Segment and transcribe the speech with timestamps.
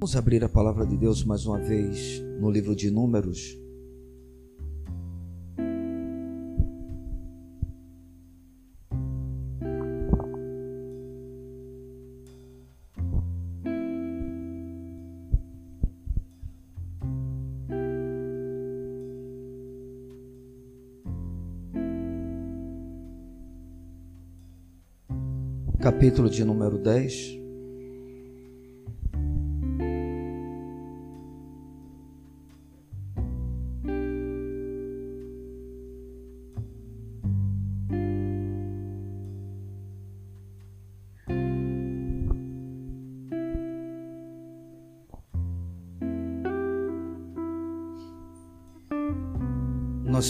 [0.00, 3.58] Vamos abrir a palavra de Deus mais uma vez no livro de Números.
[25.80, 27.37] Capítulo de número 10.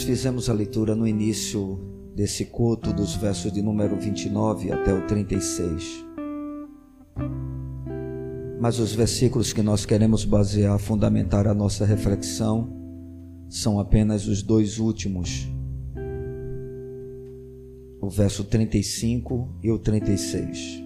[0.09, 1.79] Fizemos a leitura no início
[2.15, 6.03] desse culto dos versos de número 29 até o 36.
[8.59, 12.75] Mas os versículos que nós queremos basear, fundamentar a nossa reflexão,
[13.47, 15.47] são apenas os dois últimos.
[18.01, 20.81] O verso 35 e o 36.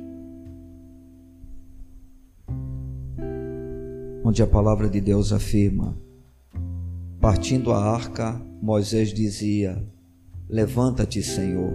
[4.26, 5.98] Onde a palavra de Deus afirma:
[7.24, 9.82] Partindo a arca, Moisés dizia:
[10.50, 11.72] Levanta-te, Senhor,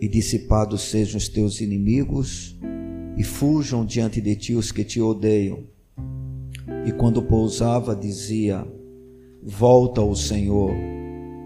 [0.00, 2.56] e dissipados sejam os teus inimigos,
[3.16, 5.64] e fujam diante de ti os que te odeiam.
[6.86, 8.64] E quando pousava, dizia:
[9.42, 10.70] Volta, o Senhor,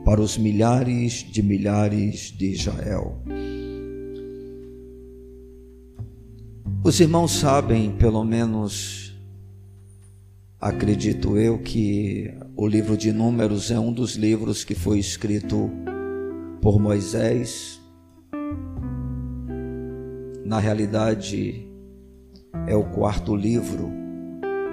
[0.04, 3.22] para os milhares de milhares de Israel.
[6.84, 9.07] Os irmãos sabem, pelo menos
[10.60, 15.70] Acredito eu que o livro de Números é um dos livros que foi escrito
[16.60, 17.80] por Moisés.
[20.44, 21.64] Na realidade,
[22.66, 23.88] é o quarto livro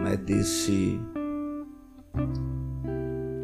[0.04, 1.00] né, desse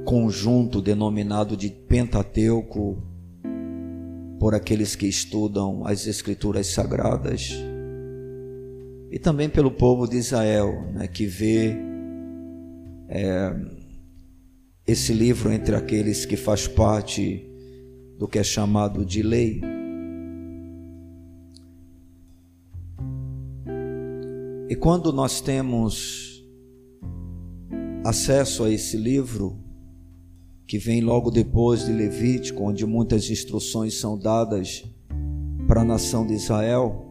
[0.03, 3.03] conjunto denominado de Pentateuco
[4.39, 7.51] por aqueles que estudam as Escrituras Sagradas
[9.11, 11.90] e também pelo povo de Israel, né, que vê
[13.13, 13.53] é,
[14.87, 17.45] esse livro entre aqueles que faz parte
[18.17, 19.61] do que é chamado de lei.
[24.69, 26.41] E quando nós temos
[28.05, 29.59] acesso a esse livro,
[30.65, 34.85] que vem logo depois de Levítico, onde muitas instruções são dadas
[35.67, 37.05] para a nação de Israel,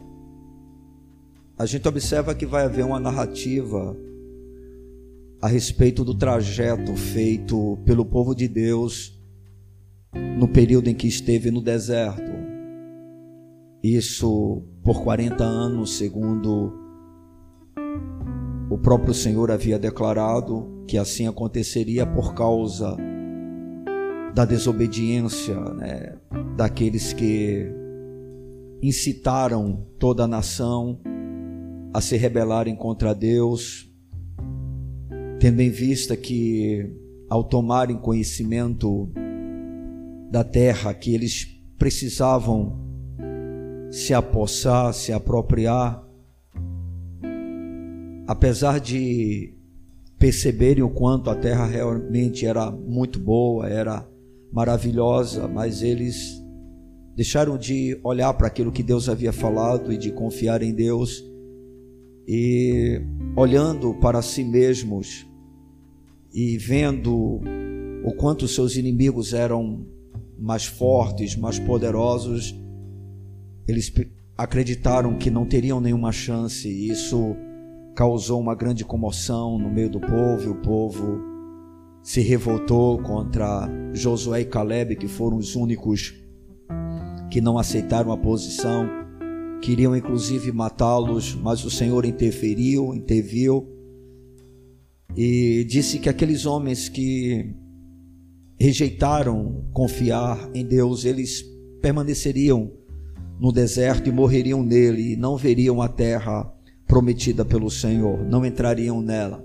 [1.58, 3.94] a gente observa que vai haver uma narrativa
[5.40, 9.18] a respeito do trajeto feito pelo povo de Deus
[10.38, 12.30] no período em que esteve no deserto.
[13.82, 16.72] Isso por 40 anos, segundo
[18.70, 22.96] o próprio Senhor havia declarado que assim aconteceria por causa
[24.34, 26.16] da desobediência né,
[26.56, 27.66] daqueles que
[28.82, 31.00] incitaram toda a nação
[31.92, 33.89] a se rebelarem contra Deus,
[35.40, 36.86] tendo em vista que,
[37.26, 39.10] ao tomarem conhecimento
[40.30, 41.46] da terra que eles
[41.78, 42.78] precisavam
[43.90, 46.06] se apossar, se apropriar,
[48.26, 49.54] apesar de
[50.18, 54.06] perceberem o quanto a terra realmente era muito boa, era
[54.52, 56.38] maravilhosa, mas eles
[57.16, 61.24] deixaram de olhar para aquilo que Deus havia falado e de confiar em Deus
[62.28, 63.00] e
[63.34, 65.29] olhando para si mesmos
[66.32, 67.40] e vendo
[68.04, 69.86] o quanto seus inimigos eram
[70.38, 72.54] mais fortes, mais poderosos,
[73.66, 73.92] eles
[74.36, 77.36] acreditaram que não teriam nenhuma chance, e isso
[77.94, 81.20] causou uma grande comoção no meio do povo, e o povo
[82.02, 86.14] se revoltou contra Josué e Caleb, que foram os únicos
[87.30, 88.88] que não aceitaram a posição,
[89.60, 93.68] queriam inclusive matá-los, mas o Senhor interferiu, interviu
[95.16, 97.54] e disse que aqueles homens que
[98.58, 101.42] rejeitaram confiar em Deus, eles
[101.80, 102.70] permaneceriam
[103.40, 106.52] no deserto e morreriam nele, e não veriam a terra
[106.86, 109.42] prometida pelo Senhor, não entrariam nela.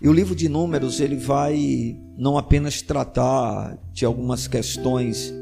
[0.00, 5.32] E o livro de Números, ele vai não apenas tratar de algumas questões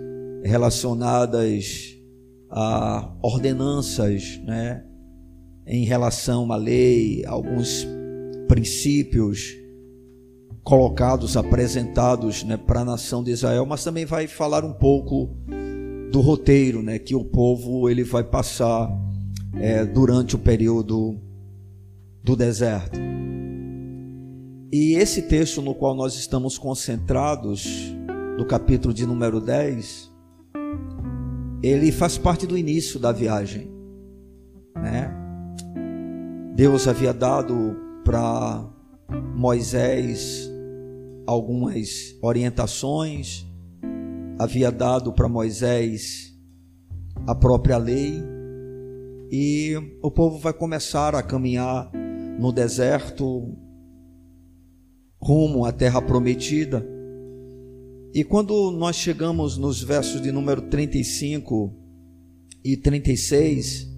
[0.42, 1.96] relacionadas
[2.50, 4.84] a ordenanças, né,
[5.66, 7.86] em relação à lei, alguns
[8.48, 9.54] princípios
[10.62, 15.30] colocados, apresentados né, para a nação de Israel, mas também vai falar um pouco
[16.10, 18.90] do roteiro né, que o povo ele vai passar
[19.54, 21.18] é, durante o período
[22.22, 22.98] do deserto.
[24.72, 27.94] E esse texto no qual nós estamos concentrados,
[28.36, 30.12] do capítulo de número 10,
[31.62, 33.70] ele faz parte do início da viagem,
[34.74, 35.10] né?
[36.54, 38.70] Deus havia dado para
[39.34, 40.50] Moisés
[41.26, 43.46] algumas orientações,
[44.38, 46.32] havia dado para Moisés
[47.26, 48.22] a própria lei,
[49.30, 51.90] e o povo vai começar a caminhar
[52.38, 53.56] no deserto
[55.20, 56.86] rumo à terra prometida.
[58.14, 61.74] E quando nós chegamos nos versos de número 35
[62.62, 63.93] e 36,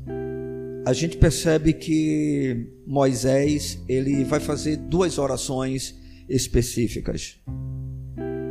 [0.87, 5.97] a gente percebe que Moisés, ele vai fazer duas orações
[6.29, 7.41] específicas.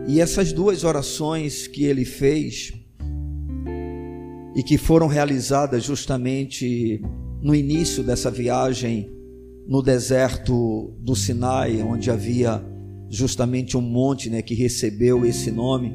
[0.06, 2.74] E essas duas orações que ele fez
[4.54, 7.02] e que foram realizadas justamente
[7.42, 9.10] no início dessa viagem
[9.66, 12.62] no deserto do Sinai, onde havia
[13.10, 15.94] justamente um monte né, que recebeu esse nome,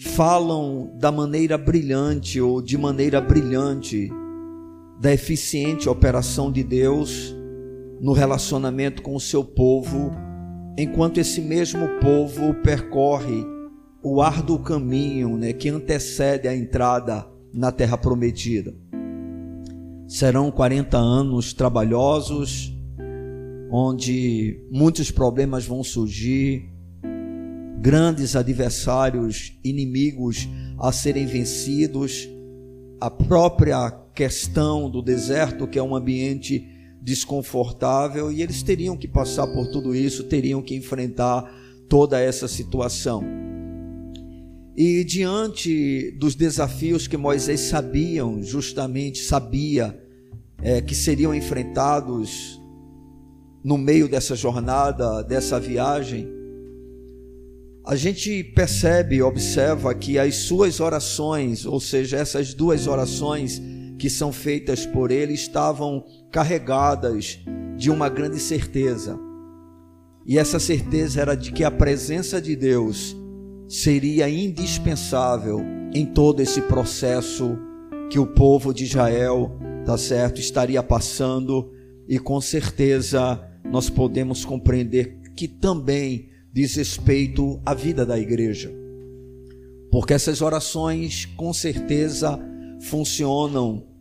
[0.00, 4.10] falam da maneira brilhante ou de maneira brilhante
[5.02, 7.34] da eficiente operação de Deus
[8.00, 10.12] no relacionamento com o seu povo,
[10.78, 13.44] enquanto esse mesmo povo percorre
[14.00, 18.76] o árduo caminho né, que antecede a entrada na terra prometida.
[20.06, 22.72] Serão 40 anos trabalhosos,
[23.72, 26.70] onde muitos problemas vão surgir,
[27.80, 32.28] grandes adversários, inimigos a serem vencidos,
[33.00, 36.68] a própria questão do deserto, que é um ambiente
[37.00, 41.44] desconfortável, e eles teriam que passar por tudo isso, teriam que enfrentar
[41.88, 43.24] toda essa situação.
[44.76, 50.00] E diante dos desafios que Moisés sabiam, justamente sabia
[50.62, 52.60] é, que seriam enfrentados
[53.62, 56.26] no meio dessa jornada, dessa viagem,
[57.84, 63.60] a gente percebe, observa que as suas orações, ou seja, essas duas orações
[64.02, 67.38] que são feitas por ele, estavam carregadas
[67.76, 69.16] de uma grande certeza.
[70.26, 73.16] E essa certeza era de que a presença de Deus
[73.68, 75.60] seria indispensável
[75.94, 77.56] em todo esse processo
[78.10, 80.40] que o povo de Israel tá certo?
[80.40, 81.72] Estaria passando
[82.08, 83.40] e com certeza
[83.70, 88.68] nós podemos compreender que também diz respeito à vida da igreja.
[89.92, 92.36] Porque essas orações com certeza
[92.80, 93.91] funcionam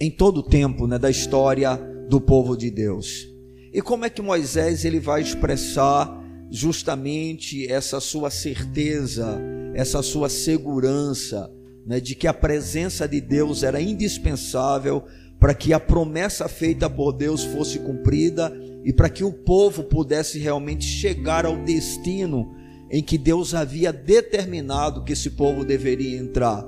[0.00, 1.76] em todo o tempo, né, da história
[2.08, 3.28] do povo de Deus.
[3.72, 6.18] E como é que Moisés ele vai expressar
[6.50, 9.40] justamente essa sua certeza,
[9.74, 11.50] essa sua segurança,
[11.86, 15.04] né, de que a presença de Deus era indispensável
[15.38, 18.52] para que a promessa feita por Deus fosse cumprida
[18.84, 22.54] e para que o povo pudesse realmente chegar ao destino
[22.90, 26.66] em que Deus havia determinado que esse povo deveria entrar.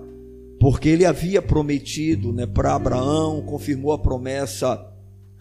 [0.62, 4.80] Porque ele havia prometido né, para Abraão, confirmou a promessa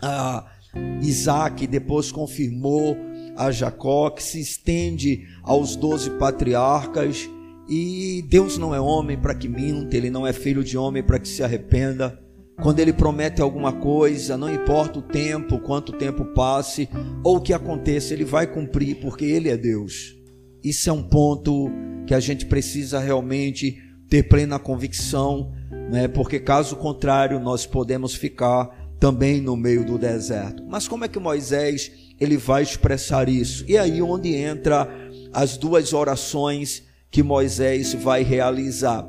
[0.01, 0.51] a
[1.00, 2.97] Isaac, depois confirmou
[3.38, 7.29] a Jacó, que se estende aos doze patriarcas
[7.69, 11.19] e Deus não é homem para que minta, ele não é filho de homem para
[11.19, 12.19] que se arrependa.
[12.59, 16.90] Quando ele promete alguma coisa, não importa o tempo, quanto tempo passe
[17.23, 20.16] ou o que aconteça, ele vai cumprir, porque ele é Deus.
[20.63, 21.69] Isso é um ponto
[22.07, 25.53] que a gente precisa realmente ter plena convicção,
[25.89, 26.06] né?
[26.06, 30.61] porque caso contrário, nós podemos ficar também no meio do deserto.
[30.68, 31.89] Mas como é que Moisés
[32.19, 33.63] ele vai expressar isso?
[33.69, 34.85] E aí onde entra
[35.31, 39.07] as duas orações que Moisés vai realizar.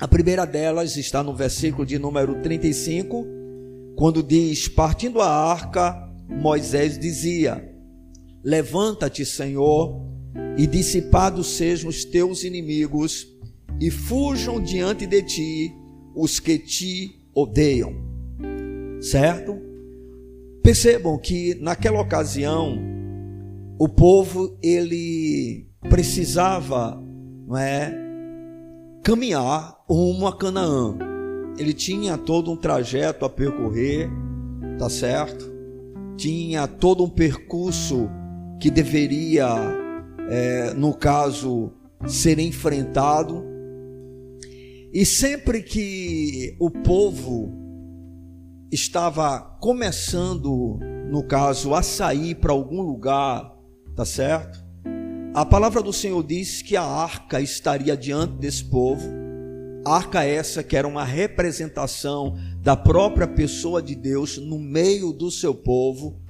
[0.00, 3.26] A primeira delas está no versículo de número 35,
[3.96, 7.70] quando diz: Partindo a arca, Moisés dizia:
[8.42, 10.00] Levanta-te, Senhor,
[10.56, 13.26] e dissipados sejam os teus inimigos,
[13.80, 15.74] e fujam diante de ti
[16.14, 17.94] os que te odeiam.
[19.00, 19.56] Certo?
[20.62, 22.78] Percebam que naquela ocasião
[23.78, 27.00] o povo ele precisava
[27.46, 27.94] não é,
[29.04, 30.98] caminhar rumo a Canaã.
[31.56, 34.10] Ele tinha todo um trajeto a percorrer,
[34.78, 35.50] tá certo?
[36.16, 38.08] Tinha todo um percurso
[38.60, 39.46] que deveria,
[40.28, 41.72] é, no caso,
[42.06, 43.44] ser enfrentado.
[44.92, 47.52] E sempre que o povo
[48.70, 50.78] estava começando,
[51.10, 53.54] no caso, a sair para algum lugar,
[53.94, 54.64] tá certo?
[55.34, 59.18] A palavra do Senhor diz que a arca estaria diante desse povo,
[59.84, 65.54] Arca essa que era uma representação da própria pessoa de Deus no meio do seu
[65.54, 66.20] povo.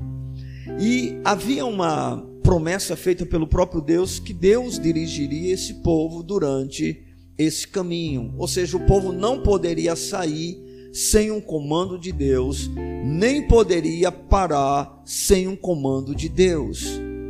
[0.78, 7.04] E havia uma promessa feita pelo próprio Deus que Deus dirigiria esse povo durante
[7.38, 8.34] esse caminho.
[8.36, 10.58] Ou seja, o povo não poderia sair
[10.92, 12.68] sem um comando de Deus,
[13.04, 16.84] nem poderia parar sem um comando de Deus.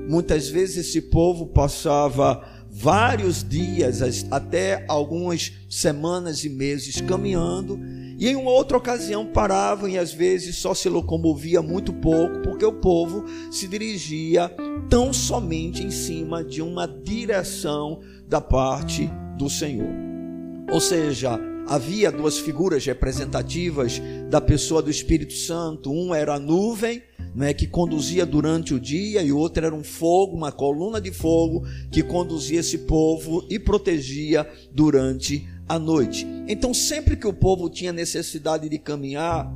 [0.08, 4.00] Muitas vezes esse povo passava vários dias,
[4.30, 7.78] até algumas semanas e meses caminhando,
[8.18, 12.64] e em uma outra ocasião paravam e às vezes só se locomovia muito pouco, porque
[12.64, 14.50] o povo se dirigia
[14.88, 19.88] tão somente em cima de uma direção da parte do Senhor.
[20.70, 25.90] Ou seja, havia duas figuras representativas da pessoa do Espírito Santo.
[25.90, 27.02] Um era a nuvem,
[27.34, 31.64] né, que conduzia durante o dia, e outro era um fogo, uma coluna de fogo
[31.90, 36.26] que conduzia esse povo e protegia durante a noite.
[36.48, 39.50] Então, sempre que o povo tinha necessidade de caminhar,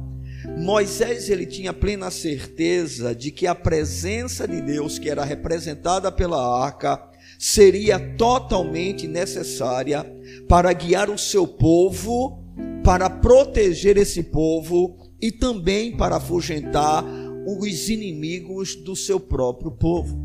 [0.59, 6.65] Moisés ele tinha plena certeza de que a presença de Deus, que era representada pela
[6.65, 7.12] arca,
[7.43, 10.07] seria totalmente necessária
[10.49, 12.41] para guiar o seu povo,
[12.85, 17.05] para proteger esse povo e também para afugentar
[17.45, 20.17] os inimigos do seu próprio povo.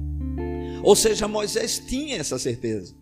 [0.83, 2.93] Ou seja, Moisés tinha essa certeza.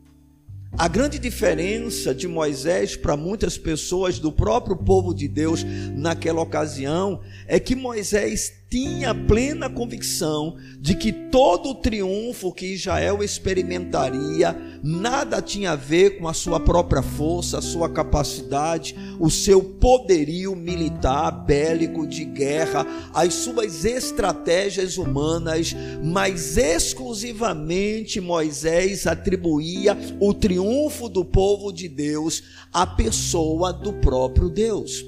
[0.77, 7.19] A grande diferença de Moisés para muitas pessoas do próprio povo de Deus naquela ocasião
[7.47, 14.53] é que Moisés tinha plena convicção de que todo o triunfo que Israel experimentaria
[14.83, 20.57] nada tinha a ver com a sua própria força, a sua capacidade, o seu poderio
[20.57, 31.23] militar, bélico, de guerra, as suas estratégias humanas, mas exclusivamente Moisés atribuía o triunfo do
[31.23, 35.01] povo de Deus à pessoa do próprio Deus.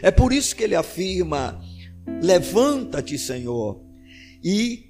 [0.00, 1.60] É por isso que ele afirma
[2.22, 3.82] Levanta-te, Senhor,
[4.42, 4.86] e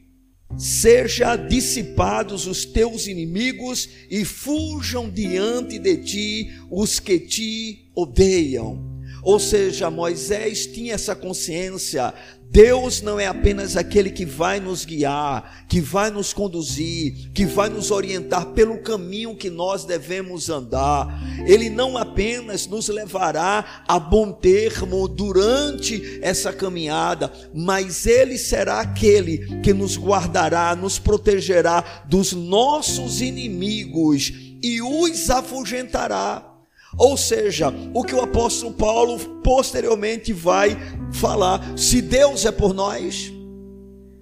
[0.56, 8.96] seja dissipados os teus inimigos e fujam diante de ti os que te odeiam.
[9.22, 12.14] Ou seja, Moisés tinha essa consciência
[12.50, 17.68] Deus não é apenas aquele que vai nos guiar, que vai nos conduzir, que vai
[17.68, 21.06] nos orientar pelo caminho que nós devemos andar.
[21.46, 29.60] Ele não apenas nos levará a bom termo durante essa caminhada, mas ele será aquele
[29.60, 36.55] que nos guardará, nos protegerá dos nossos inimigos e os afugentará.
[36.98, 40.76] Ou seja, o que o apóstolo Paulo posteriormente vai
[41.12, 43.32] falar: se Deus é por nós,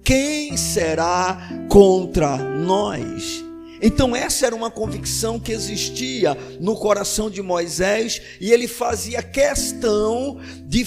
[0.03, 3.43] quem será contra nós?
[3.81, 10.39] Então, essa era uma convicção que existia no coração de Moisés, e ele fazia questão
[10.65, 10.85] de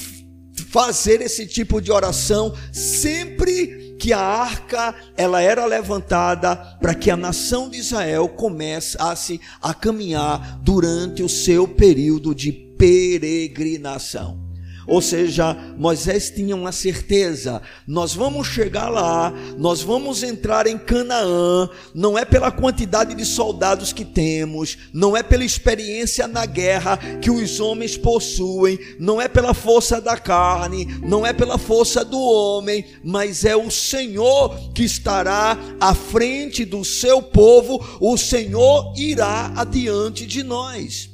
[0.70, 7.16] fazer esse tipo de oração sempre que a arca ela era levantada para que a
[7.16, 14.47] nação de Israel começasse a caminhar durante o seu período de peregrinação.
[14.88, 21.68] Ou seja, Moisés tinha uma certeza: nós vamos chegar lá, nós vamos entrar em Canaã,
[21.94, 27.30] não é pela quantidade de soldados que temos, não é pela experiência na guerra que
[27.30, 32.86] os homens possuem, não é pela força da carne, não é pela força do homem,
[33.04, 40.24] mas é o Senhor que estará à frente do seu povo, o Senhor irá adiante
[40.24, 41.07] de nós.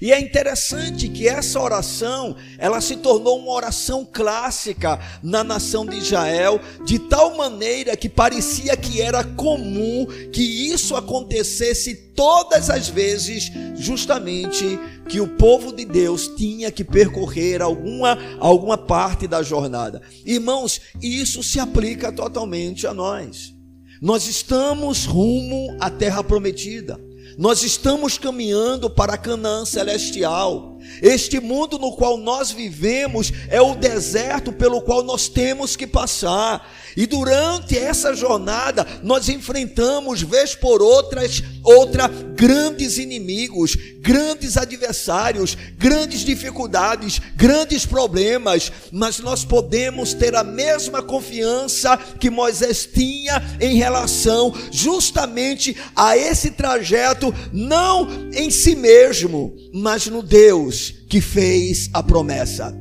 [0.00, 5.96] E é interessante que essa oração, ela se tornou uma oração clássica na nação de
[5.96, 13.50] Israel, de tal maneira que parecia que era comum que isso acontecesse todas as vezes,
[13.76, 14.78] justamente
[15.08, 20.02] que o povo de Deus tinha que percorrer alguma alguma parte da jornada.
[20.24, 23.54] Irmãos, isso se aplica totalmente a nós.
[24.00, 27.07] Nós estamos rumo à terra prometida.
[27.38, 30.76] Nós estamos caminhando para Canaã celestial.
[31.02, 36.72] Este mundo no qual nós vivemos é o deserto pelo qual nós temos que passar.
[36.96, 46.20] E durante essa jornada nós enfrentamos vez por outras outra grandes inimigos, grandes adversários, grandes
[46.20, 54.54] dificuldades, grandes problemas, mas nós podemos ter a mesma confiança que Moisés tinha em relação
[54.72, 60.77] justamente a esse trajeto, não em si mesmo, mas no Deus
[61.08, 62.74] que fez a promessa.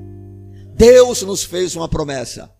[0.75, 2.51] Deus nos fez uma promessa.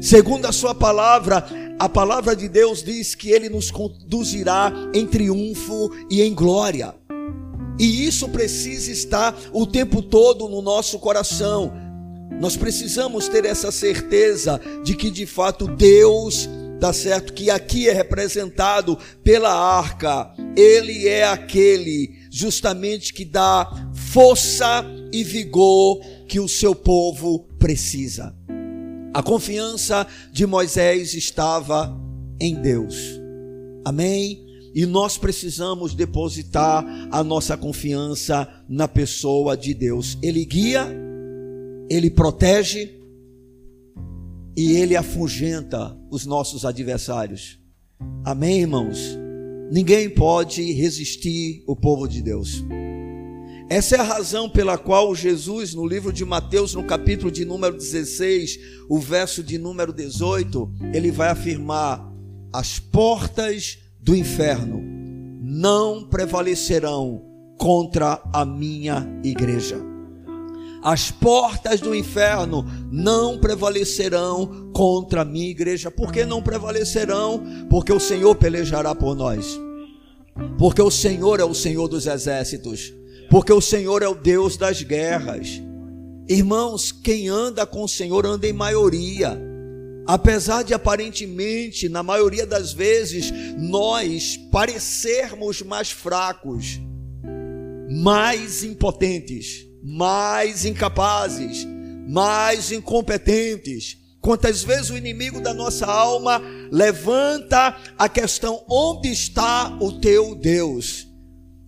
[0.00, 1.46] Segundo a sua palavra,
[1.78, 6.94] a palavra de Deus diz que ele nos conduzirá em triunfo e em glória.
[7.78, 11.72] E isso precisa estar o tempo todo no nosso coração.
[12.40, 16.48] Nós precisamos ter essa certeza de que de fato Deus,
[16.80, 24.84] tá certo, que aqui é representado pela arca, ele é aquele justamente que dá força
[25.10, 28.36] e vigor que o seu povo precisa.
[29.14, 31.98] A confiança de Moisés estava
[32.38, 32.94] em Deus.
[33.82, 34.44] Amém?
[34.74, 40.18] E nós precisamos depositar a nossa confiança na pessoa de Deus.
[40.22, 40.86] Ele guia,
[41.88, 43.00] ele protege
[44.54, 47.58] e ele afugenta os nossos adversários.
[48.24, 48.98] Amém, irmãos?
[49.70, 52.62] Ninguém pode resistir o povo de Deus.
[53.72, 57.74] Essa é a razão pela qual Jesus, no livro de Mateus, no capítulo de número
[57.74, 62.06] 16, o verso de número 18, ele vai afirmar:
[62.52, 64.78] as portas do inferno
[65.40, 67.24] não prevalecerão
[67.58, 69.80] contra a minha igreja.
[70.82, 75.90] As portas do inferno não prevalecerão contra a minha igreja.
[75.90, 77.42] Por que não prevalecerão?
[77.70, 79.58] Porque o Senhor pelejará por nós.
[80.58, 82.92] Porque o Senhor é o Senhor dos exércitos.
[83.32, 85.62] Porque o Senhor é o Deus das guerras.
[86.28, 89.40] Irmãos, quem anda com o Senhor anda em maioria.
[90.06, 96.78] Apesar de aparentemente, na maioria das vezes, nós parecermos mais fracos,
[97.88, 101.66] mais impotentes, mais incapazes,
[102.06, 106.38] mais incompetentes, quantas vezes o inimigo da nossa alma
[106.70, 111.10] levanta a questão: onde está o teu Deus?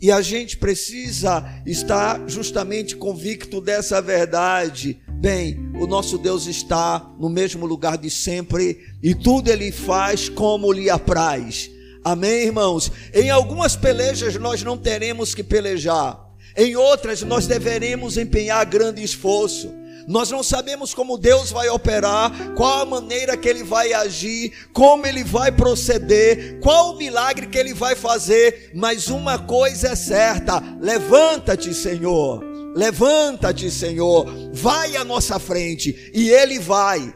[0.00, 7.30] E a gente precisa estar justamente convicto dessa verdade Bem, o nosso Deus está no
[7.30, 11.70] mesmo lugar de sempre e tudo ele faz como lhe apraz.
[12.04, 12.92] Amém, irmãos?
[13.10, 16.20] Em algumas pelejas nós não teremos que pelejar,
[16.54, 19.72] em outras nós deveremos empenhar grande esforço.
[20.06, 25.06] Nós não sabemos como Deus vai operar, qual a maneira que Ele vai agir, como
[25.06, 30.62] Ele vai proceder, qual o milagre que Ele vai fazer, mas uma coisa é certa:
[30.80, 37.14] levanta-te, Senhor Levanta-te, Senhor, vai à nossa frente, e Ele vai.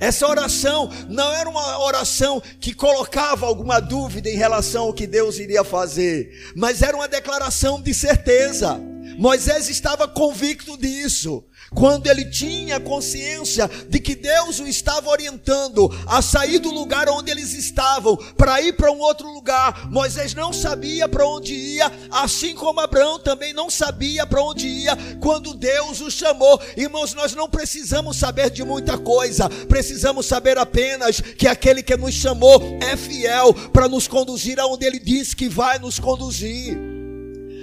[0.00, 5.38] Essa oração não era uma oração que colocava alguma dúvida em relação ao que Deus
[5.38, 8.80] iria fazer, mas era uma declaração de certeza.
[9.18, 11.44] Moisés estava convicto disso
[11.78, 17.30] quando ele tinha consciência de que Deus o estava orientando a sair do lugar onde
[17.30, 22.52] eles estavam para ir para um outro lugar, Moisés não sabia para onde ia, assim
[22.56, 26.60] como Abraão também não sabia para onde ia quando Deus o chamou.
[26.76, 32.14] Irmãos, nós não precisamos saber de muita coisa, precisamos saber apenas que aquele que nos
[32.14, 36.97] chamou é fiel para nos conduzir aonde ele disse que vai nos conduzir.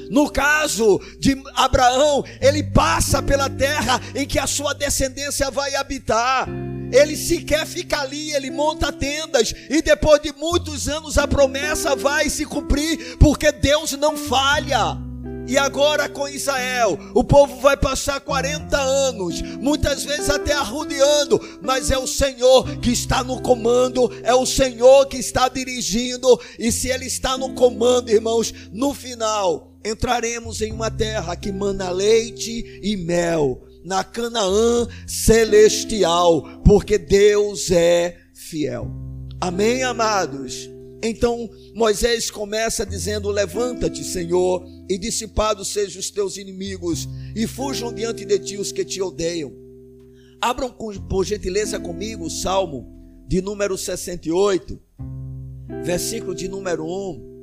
[0.09, 6.47] No caso de Abraão, ele passa pela terra em que a sua descendência vai habitar.
[6.91, 12.29] Ele sequer fica ali, ele monta tendas, e depois de muitos anos a promessa vai
[12.29, 15.04] se cumprir, porque Deus não falha.
[15.47, 21.91] E agora com Israel, o povo vai passar 40 anos, muitas vezes até arrudeando, mas
[21.91, 26.89] é o Senhor que está no comando, é o Senhor que está dirigindo, e se
[26.89, 32.97] Ele está no comando, irmãos, no final, entraremos em uma terra que mana leite e
[32.97, 38.89] mel, na Canaã celestial, porque Deus é fiel.
[39.39, 40.74] Amém, amados?
[41.07, 48.25] Então Moisés começa dizendo: Levanta-te, Senhor, e dissipados sejam os teus inimigos, e fujam diante
[48.25, 49.53] de ti os que te odeiam.
[50.41, 52.91] Abram por gentileza comigo o Salmo
[53.27, 54.79] de número 68,
[55.83, 57.35] versículo de número 1.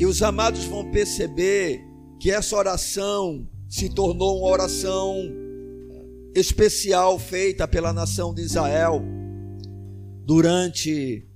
[0.00, 1.78] E os amados vão perceber
[2.18, 5.14] que essa oração se tornou uma oração
[6.34, 9.02] especial feita pela nação de Israel
[10.24, 11.26] durante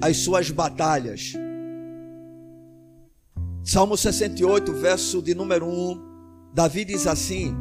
[0.00, 1.32] as suas batalhas.
[3.64, 7.54] Salmo 68, verso de número 1, Davi diz assim: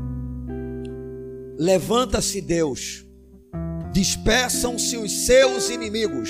[1.57, 3.05] Levanta-se Deus,
[3.91, 6.29] dispersam-se os seus inimigos,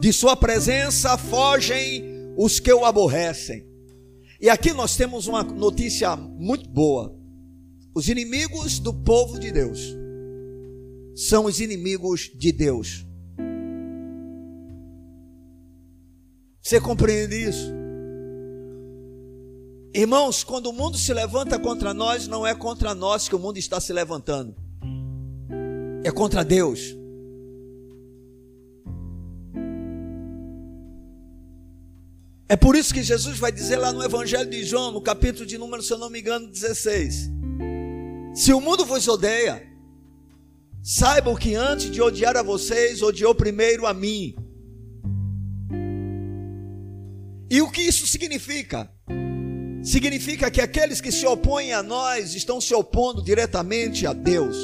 [0.00, 2.04] de sua presença fogem
[2.36, 3.64] os que o aborrecem.
[4.40, 7.16] E aqui nós temos uma notícia muito boa.
[7.94, 9.96] Os inimigos do povo de Deus
[11.14, 13.06] são os inimigos de Deus.
[16.64, 17.70] Você compreende isso?
[19.92, 23.58] Irmãos, quando o mundo se levanta contra nós, não é contra nós que o mundo
[23.58, 24.56] está se levantando,
[26.02, 26.96] é contra Deus.
[32.48, 35.58] É por isso que Jesus vai dizer lá no Evangelho de João, no capítulo de
[35.58, 37.30] número, se eu não me engano, 16:
[38.34, 39.62] Se o mundo vos odeia,
[40.82, 44.34] saibam que antes de odiar a vocês, odiou primeiro a mim.
[47.54, 48.90] E o que isso significa?
[49.80, 54.56] Significa que aqueles que se opõem a nós estão se opondo diretamente a Deus.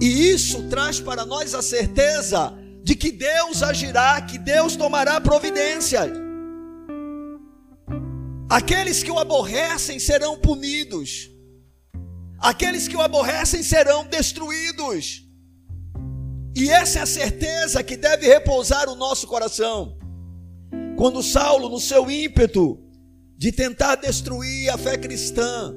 [0.00, 6.10] E isso traz para nós a certeza de que Deus agirá, que Deus tomará providência.
[8.48, 11.30] Aqueles que o aborrecem serão punidos,
[12.38, 15.26] aqueles que o aborrecem serão destruídos.
[16.56, 20.05] E essa é a certeza que deve repousar o nosso coração.
[20.96, 22.78] Quando Saulo, no seu ímpeto
[23.36, 25.74] de tentar destruir a fé cristã,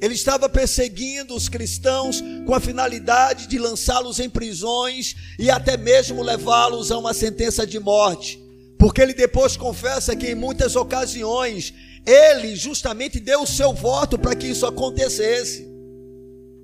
[0.00, 6.22] ele estava perseguindo os cristãos com a finalidade de lançá-los em prisões e até mesmo
[6.22, 8.42] levá-los a uma sentença de morte.
[8.78, 11.74] Porque ele depois confessa que em muitas ocasiões
[12.06, 15.68] ele justamente deu o seu voto para que isso acontecesse.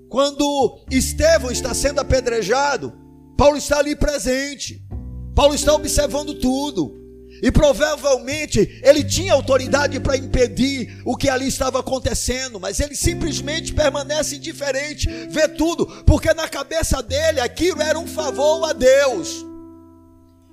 [0.08, 2.92] Quando Estevão está sendo apedrejado,
[3.36, 4.82] Paulo está ali presente.
[5.34, 7.05] Paulo está observando tudo.
[7.42, 13.74] E provavelmente ele tinha autoridade para impedir o que ali estava acontecendo, mas ele simplesmente
[13.74, 19.44] permanece indiferente, vê tudo, porque na cabeça dele aquilo era um favor a Deus.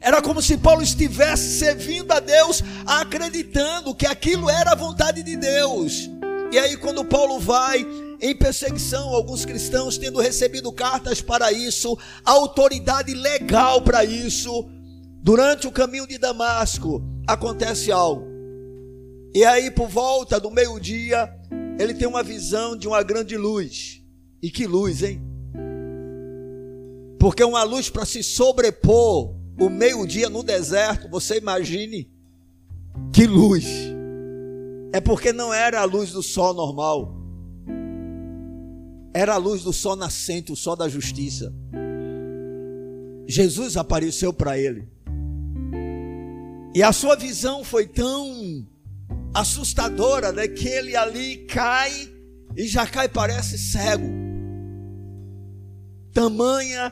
[0.03, 5.37] Era como se Paulo estivesse servindo a Deus, acreditando que aquilo era a vontade de
[5.37, 6.09] Deus.
[6.51, 7.87] E aí, quando Paulo vai
[8.21, 14.69] em perseguição, alguns cristãos tendo recebido cartas para isso, autoridade legal para isso,
[15.23, 18.27] Durante o caminho de Damasco, acontece algo.
[19.33, 21.33] E aí, por volta do meio-dia,
[21.79, 24.03] ele tem uma visão de uma grande luz.
[24.41, 25.21] E que luz, hein?
[27.17, 32.11] Porque uma luz para se sobrepor o meio-dia no deserto, você imagine
[33.13, 33.65] que luz.
[34.91, 37.15] É porque não era a luz do sol normal.
[39.13, 41.53] Era a luz do sol nascente, o sol da justiça.
[43.25, 44.91] Jesus apareceu para ele.
[46.75, 48.67] E a sua visão foi tão
[49.31, 52.09] assustadora, né, que ele ali cai
[52.55, 54.07] e já cai parece cego.
[56.11, 56.91] Tamanha,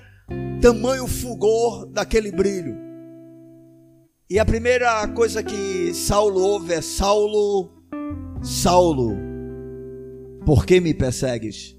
[0.61, 2.77] tamanho fulgor daquele brilho.
[4.29, 7.71] E a primeira coisa que Saulo ouve é: Saulo,
[8.43, 9.17] Saulo,
[10.45, 11.75] por que me persegues?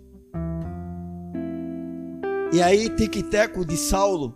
[2.53, 4.35] E aí, tic-teco de Saulo,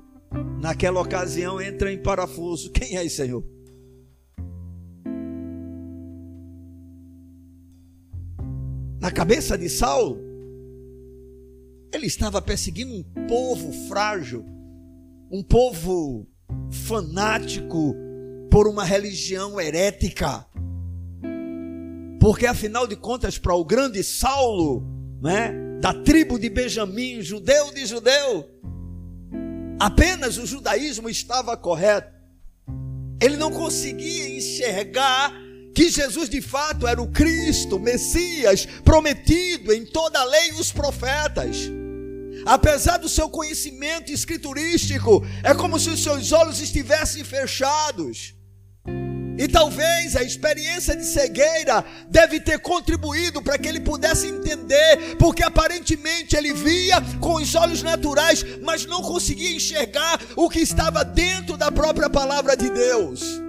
[0.60, 3.55] naquela ocasião, entra em parafuso: Quem é, Senhor?
[9.06, 10.18] Na cabeça de Saulo,
[11.94, 14.44] ele estava perseguindo um povo frágil,
[15.30, 16.26] um povo
[16.88, 17.94] fanático
[18.50, 20.44] por uma religião herética.
[22.20, 24.82] Porque afinal de contas, para o grande Saulo,
[25.22, 28.50] né, da tribo de Benjamim, judeu de judeu,
[29.78, 32.12] apenas o judaísmo estava correto.
[33.22, 35.32] Ele não conseguia enxergar
[35.76, 40.72] que Jesus de fato era o Cristo, Messias, prometido em toda a lei e os
[40.72, 41.70] profetas.
[42.46, 48.34] Apesar do seu conhecimento escriturístico, é como se os seus olhos estivessem fechados.
[49.38, 55.42] E talvez a experiência de cegueira deve ter contribuído para que ele pudesse entender, porque
[55.42, 61.54] aparentemente ele via com os olhos naturais, mas não conseguia enxergar o que estava dentro
[61.54, 63.45] da própria palavra de Deus.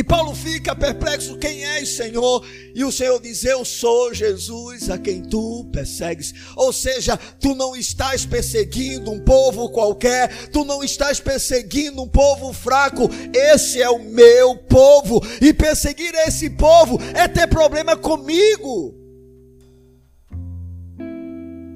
[0.00, 2.42] E Paulo fica perplexo: quem és, Senhor?
[2.74, 6.32] E o Senhor diz: Eu sou Jesus a quem tu persegues.
[6.56, 12.50] Ou seja, tu não estás perseguindo um povo qualquer, tu não estás perseguindo um povo
[12.50, 13.10] fraco.
[13.34, 18.99] Esse é o meu povo, e perseguir esse povo é ter problema comigo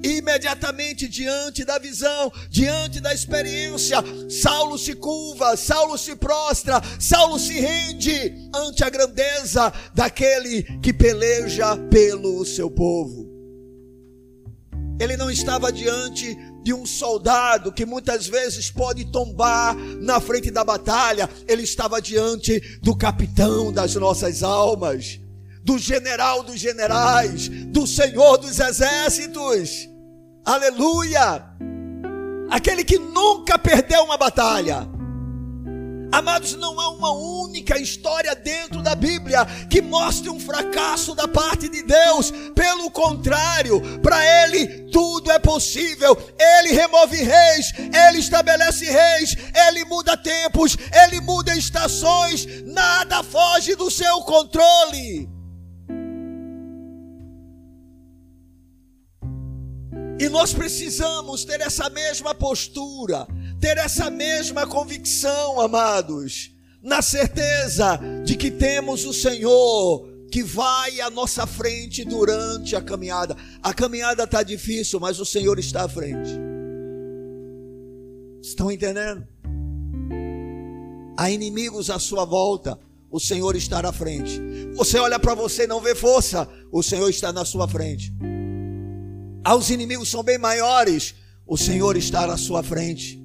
[0.05, 3.97] imediatamente diante da visão, diante da experiência,
[4.29, 11.75] Saulo se curva, Saulo se prostra, Saulo se rende ante a grandeza daquele que peleja
[11.89, 13.33] pelo seu povo.
[14.99, 20.63] Ele não estava diante de um soldado que muitas vezes pode tombar na frente da
[20.63, 25.19] batalha, ele estava diante do capitão das nossas almas,
[25.63, 29.94] do general dos generais, do senhor dos exércitos.
[30.45, 31.43] Aleluia!
[32.51, 34.87] Aquele que nunca perdeu uma batalha.
[36.11, 41.67] Amados, não há uma única história dentro da Bíblia que mostre um fracasso da parte
[41.67, 42.31] de Deus.
[42.53, 46.15] Pelo contrário, para Ele tudo é possível.
[46.39, 47.73] Ele remove reis,
[48.07, 49.35] Ele estabelece reis,
[49.67, 52.45] Ele muda tempos, Ele muda estações.
[52.65, 55.34] Nada foge do seu controle.
[60.19, 63.27] E nós precisamos ter essa mesma postura
[63.59, 66.51] ter essa mesma convicção, amados,
[66.83, 73.35] na certeza de que temos o Senhor que vai à nossa frente durante a caminhada.
[73.63, 76.29] A caminhada está difícil, mas o Senhor está à frente.
[78.41, 79.25] Estão entendendo?
[81.17, 82.77] Há inimigos à sua volta,
[83.09, 84.39] o Senhor está à frente.
[84.75, 88.13] Você olha para você e não vê força, o Senhor está na sua frente.
[89.45, 91.13] Há os inimigos são bem maiores,
[91.45, 93.23] o Senhor está à sua frente.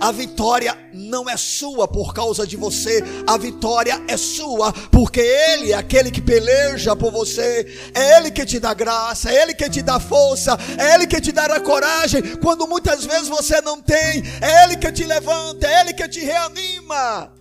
[0.00, 5.70] A vitória não é sua por causa de você, a vitória é sua porque Ele
[5.70, 9.70] é aquele que peleja por você, é Ele que te dá graça, é Ele que
[9.70, 13.80] te dá força, é Ele que te dá a coragem quando muitas vezes você não
[13.80, 17.39] tem, é Ele que te levanta, é Ele que te reanima.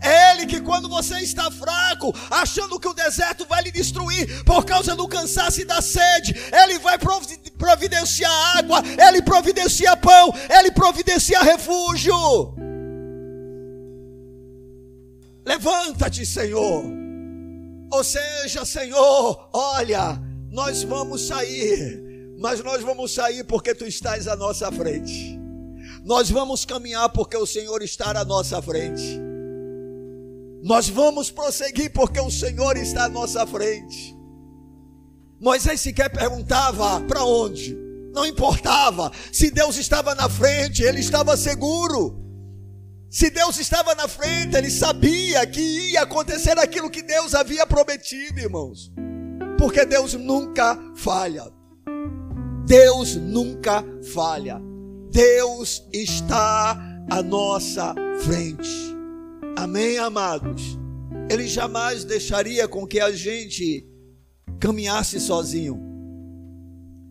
[0.00, 4.64] É Ele que, quando você está fraco, achando que o deserto vai lhe destruir por
[4.64, 6.98] causa do cansaço e da sede, Ele vai
[7.58, 12.14] providenciar água, Ele providencia pão, Ele providencia refúgio.
[15.44, 16.84] Levanta-te, Senhor.
[17.90, 22.02] Ou seja, Senhor, olha, nós vamos sair,
[22.38, 25.38] mas nós vamos sair porque Tu estás à nossa frente.
[26.04, 29.27] Nós vamos caminhar porque o Senhor está à nossa frente.
[30.62, 34.16] Nós vamos prosseguir porque o Senhor está à nossa frente.
[35.40, 37.76] Moisés sequer perguntava para onde,
[38.12, 39.12] não importava.
[39.32, 42.18] Se Deus estava na frente, ele estava seguro.
[43.08, 48.38] Se Deus estava na frente, ele sabia que ia acontecer aquilo que Deus havia prometido,
[48.38, 48.92] irmãos.
[49.56, 51.44] Porque Deus nunca falha.
[52.66, 54.60] Deus nunca falha.
[55.10, 56.78] Deus está
[57.10, 58.97] à nossa frente.
[59.58, 60.78] Amém, amados?
[61.28, 63.84] Ele jamais deixaria com que a gente
[64.60, 65.82] caminhasse sozinho.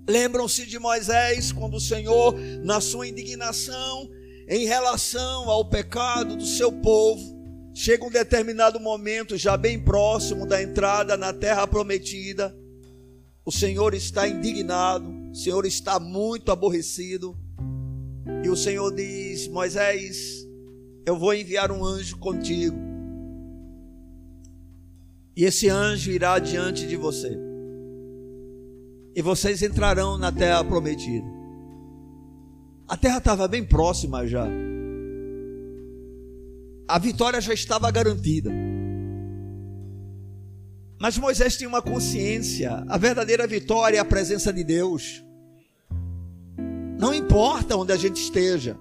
[0.07, 2.33] Lembram-se de Moisés quando o Senhor,
[2.63, 4.09] na sua indignação
[4.47, 7.21] em relação ao pecado do seu povo,
[7.75, 12.57] chega um determinado momento, já bem próximo da entrada na terra prometida,
[13.43, 17.37] o Senhor está indignado, o Senhor está muito aborrecido,
[18.41, 20.46] e o Senhor diz: Moisés,
[21.07, 22.75] eu vou enviar um anjo contigo.
[25.37, 27.31] E esse anjo irá diante de você.
[29.15, 31.25] E vocês entrarão na terra prometida.
[32.89, 34.45] A terra estava bem próxima já.
[36.89, 38.51] A vitória já estava garantida.
[40.99, 45.23] Mas Moisés tinha uma consciência: a verdadeira vitória é a presença de Deus.
[46.99, 48.77] Não importa onde a gente esteja.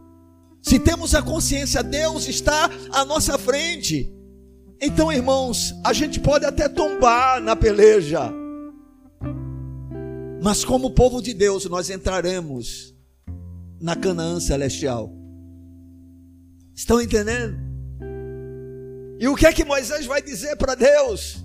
[0.63, 4.13] Se temos a consciência, Deus está à nossa frente.
[4.81, 8.33] Então, irmãos, a gente pode até tombar na peleja,
[10.43, 12.95] mas como povo de Deus, nós entraremos
[13.81, 15.11] na Canaã celestial.
[16.75, 17.57] Estão entendendo?
[19.19, 21.43] E o que é que Moisés vai dizer para Deus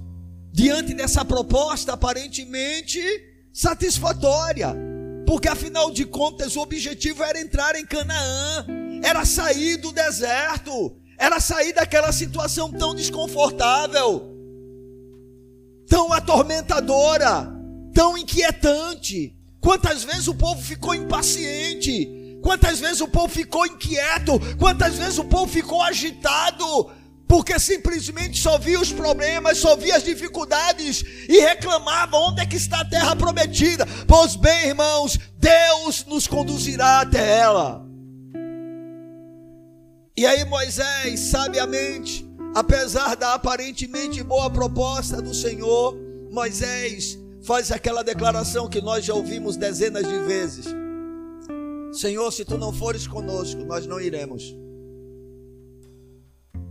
[0.52, 3.02] diante dessa proposta aparentemente
[3.54, 4.76] satisfatória?
[5.26, 8.66] Porque afinal de contas o objetivo era entrar em Canaã
[9.02, 14.28] era sair do deserto, era sair daquela situação tão desconfortável,
[15.88, 17.52] tão atormentadora,
[17.94, 19.36] tão inquietante.
[19.60, 22.40] Quantas vezes o povo ficou impaciente?
[22.42, 24.40] Quantas vezes o povo ficou inquieto?
[24.58, 26.90] Quantas vezes o povo ficou agitado?
[27.28, 32.58] Porque simplesmente só via os problemas, só via as dificuldades e reclamava: onde é que
[32.58, 33.86] está a terra prometida?
[34.08, 37.91] Pois bem, irmãos, Deus nos conduzirá até ela.
[40.16, 45.98] E aí Moisés, sabiamente, apesar da aparentemente boa proposta do Senhor,
[46.30, 50.66] Moisés faz aquela declaração que nós já ouvimos dezenas de vezes:
[51.94, 54.56] Senhor, se tu não fores conosco, nós não iremos.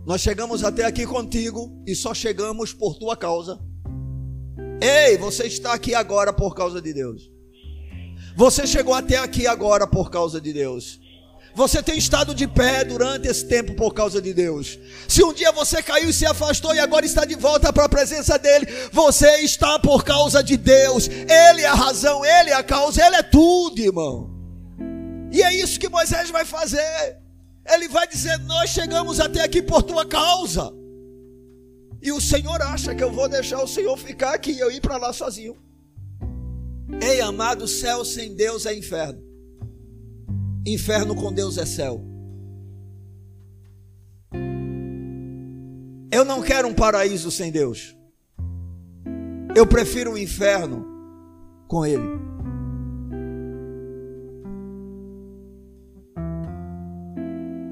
[0.05, 3.59] Nós chegamos até aqui contigo e só chegamos por tua causa.
[4.81, 7.31] Ei, você está aqui agora por causa de Deus.
[8.35, 10.99] Você chegou até aqui agora por causa de Deus.
[11.53, 14.79] Você tem estado de pé durante esse tempo por causa de Deus.
[15.07, 17.89] Se um dia você caiu e se afastou e agora está de volta para a
[17.89, 21.07] presença dele, você está por causa de Deus.
[21.07, 24.31] Ele é a razão, ele é a causa, ele é tudo, irmão.
[25.31, 27.17] E é isso que Moisés vai fazer.
[27.69, 30.71] Ele vai dizer: Nós chegamos até aqui por tua causa.
[32.01, 34.81] E o Senhor acha que eu vou deixar o Senhor ficar aqui e eu ir
[34.81, 35.55] para lá sozinho.
[37.01, 39.30] Ei, amado, céu sem Deus é inferno.
[40.65, 42.01] Inferno com Deus é céu.
[46.11, 47.95] Eu não quero um paraíso sem Deus.
[49.55, 50.85] Eu prefiro o inferno
[51.67, 52.21] com Ele.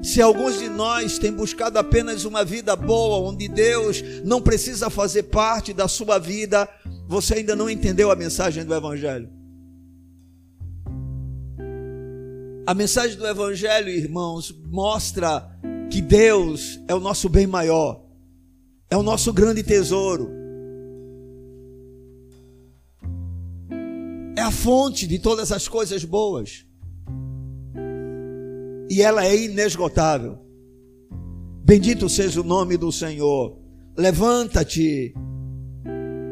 [0.02, 5.24] Se alguns de nós têm buscado apenas uma vida boa, onde Deus não precisa fazer
[5.24, 6.68] parte da sua vida,
[7.06, 9.39] você ainda não entendeu a mensagem do Evangelho.
[12.70, 15.44] A mensagem do Evangelho, irmãos, mostra
[15.90, 18.06] que Deus é o nosso bem maior,
[18.88, 20.30] é o nosso grande tesouro,
[24.36, 26.64] é a fonte de todas as coisas boas
[28.88, 30.38] e ela é inesgotável.
[31.64, 33.58] Bendito seja o nome do Senhor.
[33.98, 35.12] Levanta-te,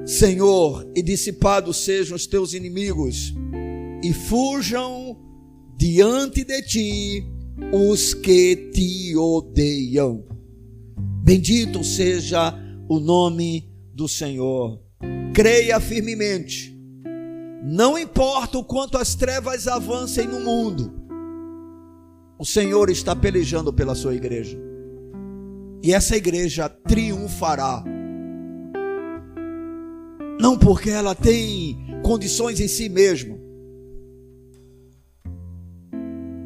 [0.07, 3.35] Senhor, e dissipados sejam os teus inimigos,
[4.05, 5.28] e fujam
[5.79, 7.25] diante de ti
[7.73, 10.25] os que te odeiam.
[11.23, 12.53] Bendito seja
[12.89, 14.83] o nome do Senhor.
[15.33, 16.77] Creia firmemente.
[17.63, 20.93] Não importa o quanto as trevas avancem no mundo,
[22.39, 24.59] o Senhor está pelejando pela sua igreja.
[25.81, 27.85] E essa igreja triunfará.
[30.41, 33.38] Não porque ela tem condições em si mesma,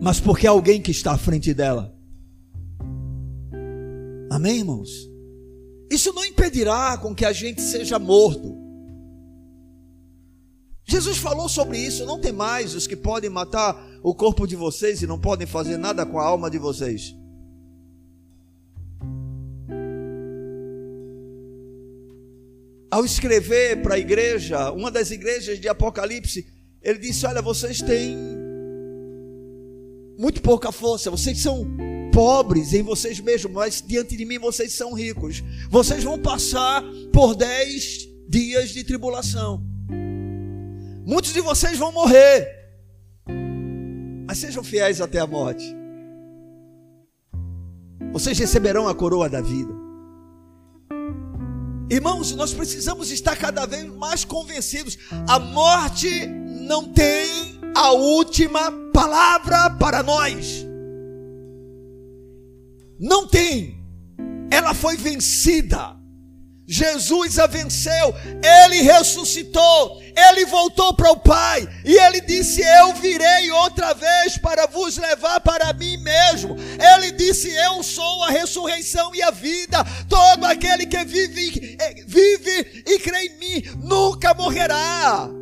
[0.03, 1.97] mas porque alguém que está à frente dela.
[4.29, 5.09] Amém, irmãos?
[5.89, 8.59] Isso não impedirá com que a gente seja morto.
[10.85, 15.03] Jesus falou sobre isso, não tem mais os que podem matar o corpo de vocês
[15.03, 17.15] e não podem fazer nada com a alma de vocês.
[22.91, 26.45] Ao escrever para a igreja, uma das igrejas de Apocalipse,
[26.83, 28.42] ele disse: Olha, vocês têm
[30.23, 31.67] muito pouca força, vocês são
[32.13, 35.43] pobres em vocês mesmos, mas diante de mim vocês são ricos.
[35.69, 36.83] Vocês vão passar
[37.13, 39.63] por dez dias de tribulação.
[41.05, 42.63] Muitos de vocês vão morrer
[44.33, 45.63] mas sejam fiéis até a morte.
[48.15, 49.71] Vocês receberão a coroa da vida.
[51.91, 54.97] Irmãos, nós precisamos estar cada vez mais convencidos.
[55.29, 60.65] A morte não tem a última palavra para nós.
[63.01, 63.83] Não tem.
[64.51, 65.97] Ela foi vencida.
[66.65, 68.15] Jesus a venceu,
[68.65, 74.67] ele ressuscitou, ele voltou para o Pai e ele disse: Eu virei outra vez para
[74.67, 76.57] vos levar para mim mesmo.
[76.95, 79.85] Ele disse: Eu sou a ressurreição e a vida.
[80.09, 85.42] Todo aquele que vive, eh, vive e crê em mim nunca morrerá.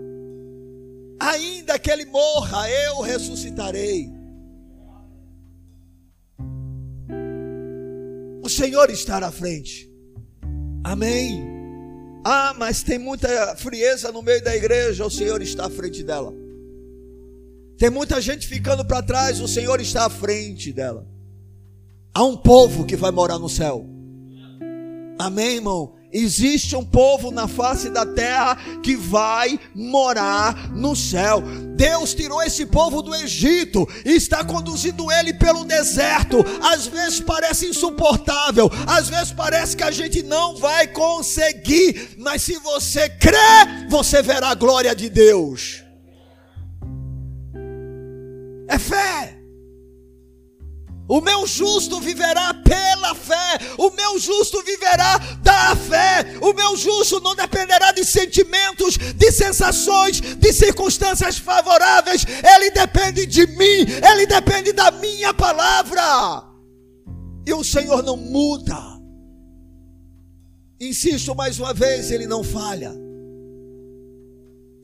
[1.21, 4.11] Ainda que ele morra, eu ressuscitarei.
[8.43, 9.89] O Senhor está na frente.
[10.83, 11.45] Amém.
[12.25, 16.33] Ah, mas tem muita frieza no meio da igreja, o Senhor está à frente dela.
[17.77, 21.07] Tem muita gente ficando para trás, o Senhor está à frente dela.
[22.15, 23.87] Há um povo que vai morar no céu.
[25.19, 25.95] Amém, irmão?
[26.13, 31.43] Existe um povo na face da terra que vai morar no céu.
[31.77, 36.45] Deus tirou esse povo do Egito e está conduzindo ele pelo deserto.
[36.63, 42.59] Às vezes parece insuportável, às vezes parece que a gente não vai conseguir, mas se
[42.59, 43.37] você crê,
[43.89, 45.85] você verá a glória de Deus.
[48.69, 49.40] É fé.
[51.11, 53.59] O meu justo viverá pela fé.
[53.77, 56.39] O meu justo viverá da fé.
[56.41, 62.25] O meu justo não dependerá de sentimentos, de sensações, de circunstâncias favoráveis.
[62.25, 63.87] Ele depende de mim.
[64.09, 66.49] Ele depende da minha palavra.
[67.45, 68.81] E o Senhor não muda.
[70.81, 72.95] Insisto mais uma vez, ele não falha.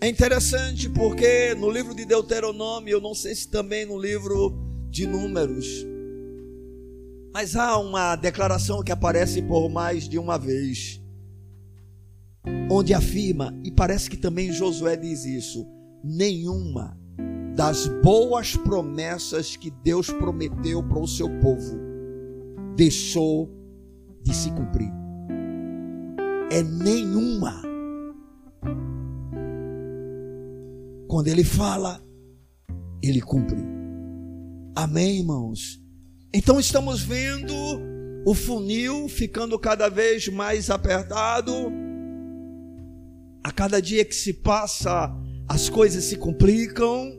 [0.02, 4.52] É interessante porque no livro de Deuteronômio, eu não sei se também no livro
[4.90, 5.86] de Números,
[7.36, 11.04] mas há uma declaração que aparece por mais de uma vez,
[12.70, 15.66] onde afirma, e parece que também Josué diz isso:
[16.02, 16.98] nenhuma
[17.54, 21.78] das boas promessas que Deus prometeu para o seu povo
[22.74, 23.50] deixou
[24.22, 24.90] de se cumprir.
[26.50, 27.60] É nenhuma.
[31.06, 32.02] Quando ele fala,
[33.02, 33.62] ele cumpre.
[34.74, 35.85] Amém, irmãos?
[36.38, 37.54] Então estamos vendo
[38.26, 41.72] o funil ficando cada vez mais apertado.
[43.42, 45.10] A cada dia que se passa,
[45.48, 47.10] as coisas se complicam.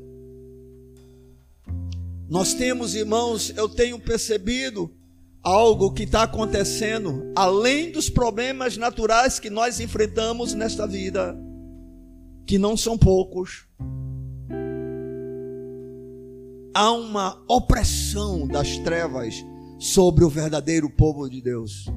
[2.29, 4.95] Nós temos, irmãos, eu tenho percebido
[5.41, 11.35] algo que está acontecendo além dos problemas naturais que nós enfrentamos nesta vida,
[12.45, 13.67] que não são poucos.
[16.79, 19.43] Há uma opressão das trevas
[19.79, 21.87] sobre o verdadeiro povo de Deus.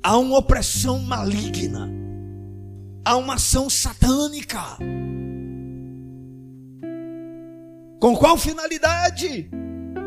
[0.00, 1.90] Há uma opressão maligna,
[3.04, 4.78] há uma ação satânica.
[8.00, 9.50] Com qual finalidade?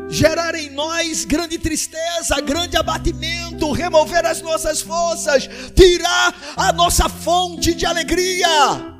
[0.08, 7.74] Gerar em nós grande tristeza, grande abatimento, remover as nossas forças, tirar a nossa fonte
[7.74, 8.91] de alegria.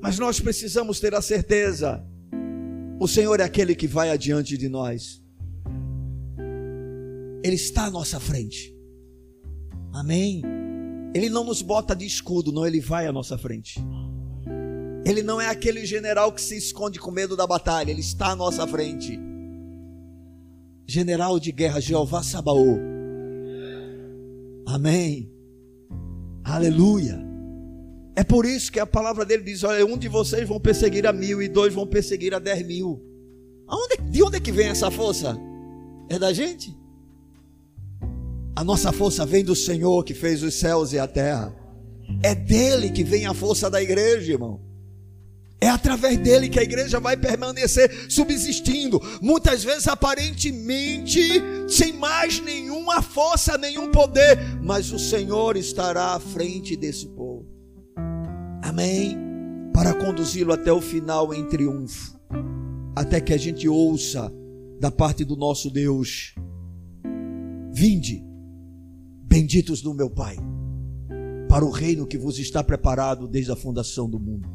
[0.00, 2.04] Mas nós precisamos ter a certeza:
[2.98, 5.22] o Senhor é aquele que vai adiante de nós,
[7.44, 8.74] Ele está à nossa frente,
[9.92, 10.42] amém?
[11.14, 13.80] Ele não nos bota de escudo, não, Ele vai à nossa frente.
[15.04, 18.36] Ele não é aquele general que se esconde com medo da batalha, ele está à
[18.36, 19.18] nossa frente.
[20.86, 22.78] General de guerra, Jeová Sabaô.
[24.66, 25.32] Amém.
[26.44, 27.29] Aleluia.
[28.16, 31.12] É por isso que a palavra dele diz: olha, um de vocês vão perseguir a
[31.12, 33.00] mil e dois vão perseguir a dez mil.
[33.66, 35.38] Aonde, de onde é que vem essa força?
[36.08, 36.76] É da gente?
[38.56, 41.54] A nossa força vem do Senhor que fez os céus e a terra.
[42.22, 44.60] É dele que vem a força da igreja, irmão.
[45.60, 51.20] É através dele que a igreja vai permanecer subsistindo, muitas vezes aparentemente
[51.68, 57.49] sem mais nenhuma força, nenhum poder, mas o Senhor estará à frente desse povo.
[58.62, 59.16] Amém?
[59.72, 62.18] Para conduzi-lo até o final em triunfo,
[62.94, 64.32] até que a gente ouça
[64.78, 66.34] da parte do nosso Deus:
[67.72, 68.22] Vinde,
[69.22, 70.36] benditos do meu Pai,
[71.48, 74.48] para o reino que vos está preparado desde a fundação do mundo.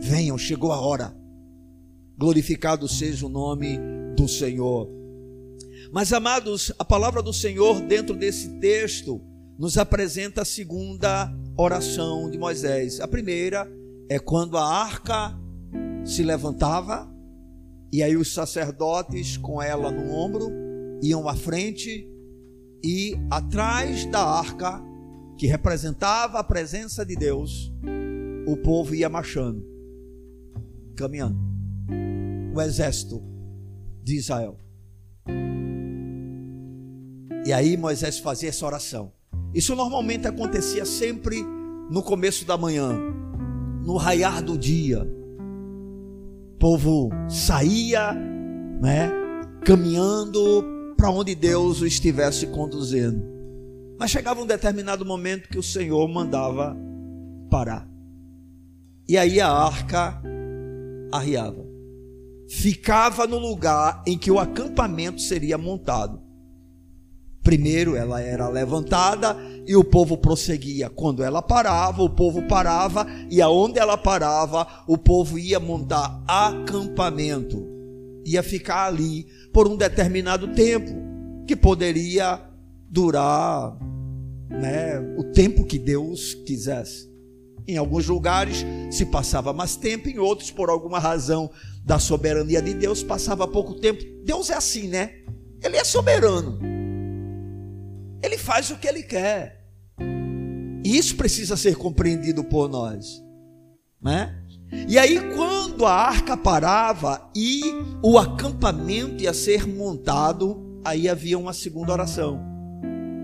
[0.00, 1.16] Venham, chegou a hora.
[2.18, 3.78] Glorificado seja o nome
[4.16, 4.88] do Senhor.
[5.92, 9.20] Mas, amados, a palavra do Senhor dentro desse texto
[9.58, 13.00] nos apresenta a segunda oração de Moisés.
[13.00, 13.70] A primeira
[14.08, 15.38] é quando a arca
[16.04, 17.10] se levantava
[17.92, 20.50] e aí os sacerdotes com ela no ombro
[21.02, 22.08] iam à frente
[22.82, 24.82] e atrás da arca
[25.38, 27.72] que representava a presença de Deus,
[28.46, 29.72] o povo ia marchando
[30.94, 31.38] caminhando.
[32.54, 33.22] O exército
[34.02, 34.58] de Israel.
[37.44, 39.12] E aí Moisés fazia essa oração.
[39.54, 41.44] Isso normalmente acontecia sempre
[41.90, 42.98] no começo da manhã,
[43.84, 45.02] no raiar do dia.
[46.54, 48.12] O povo saía,
[48.80, 49.10] né,
[49.64, 50.64] caminhando
[50.96, 53.22] para onde Deus o estivesse conduzindo.
[53.98, 56.76] Mas chegava um determinado momento que o Senhor mandava
[57.50, 57.88] parar.
[59.08, 60.22] E aí a arca
[61.12, 61.66] arriava.
[62.48, 66.21] Ficava no lugar em que o acampamento seria montado.
[67.42, 69.36] Primeiro ela era levantada
[69.66, 70.88] e o povo prosseguia.
[70.88, 77.66] Quando ela parava, o povo parava e aonde ela parava, o povo ia montar acampamento.
[78.24, 80.92] Ia ficar ali por um determinado tempo,
[81.46, 82.40] que poderia
[82.88, 83.76] durar
[84.48, 87.10] né, o tempo que Deus quisesse.
[87.66, 91.50] Em alguns lugares se passava mais tempo, em outros, por alguma razão
[91.84, 94.04] da soberania de Deus, passava pouco tempo.
[94.24, 95.10] Deus é assim, né?
[95.62, 96.81] Ele é soberano.
[98.22, 99.60] Ele faz o que ele quer.
[100.84, 103.22] E isso precisa ser compreendido por nós,
[104.00, 104.38] né?
[104.88, 107.62] E aí, quando a arca parava e
[108.02, 112.40] o acampamento ia ser montado, aí havia uma segunda oração.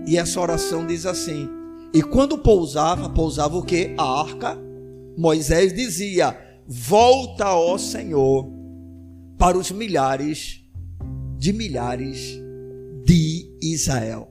[0.07, 1.49] E essa oração diz assim:
[1.91, 3.95] e quando pousava, pousava o que?
[3.97, 4.57] A arca.
[5.17, 6.37] Moisés dizia:
[6.67, 8.47] Volta, ó Senhor,
[9.37, 10.61] para os milhares
[11.37, 12.39] de milhares
[13.03, 14.28] de Israel.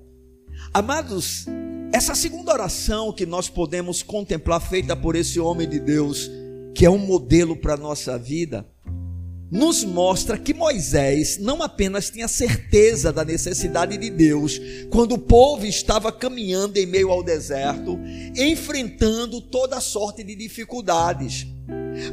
[0.78, 1.44] Amados,
[1.92, 6.30] essa segunda oração que nós podemos contemplar, feita por esse homem de Deus,
[6.72, 8.64] que é um modelo para a nossa vida,
[9.50, 15.64] nos mostra que Moisés não apenas tinha certeza da necessidade de Deus, quando o povo
[15.66, 17.98] estava caminhando em meio ao deserto,
[18.36, 21.46] enfrentando toda sorte de dificuldades,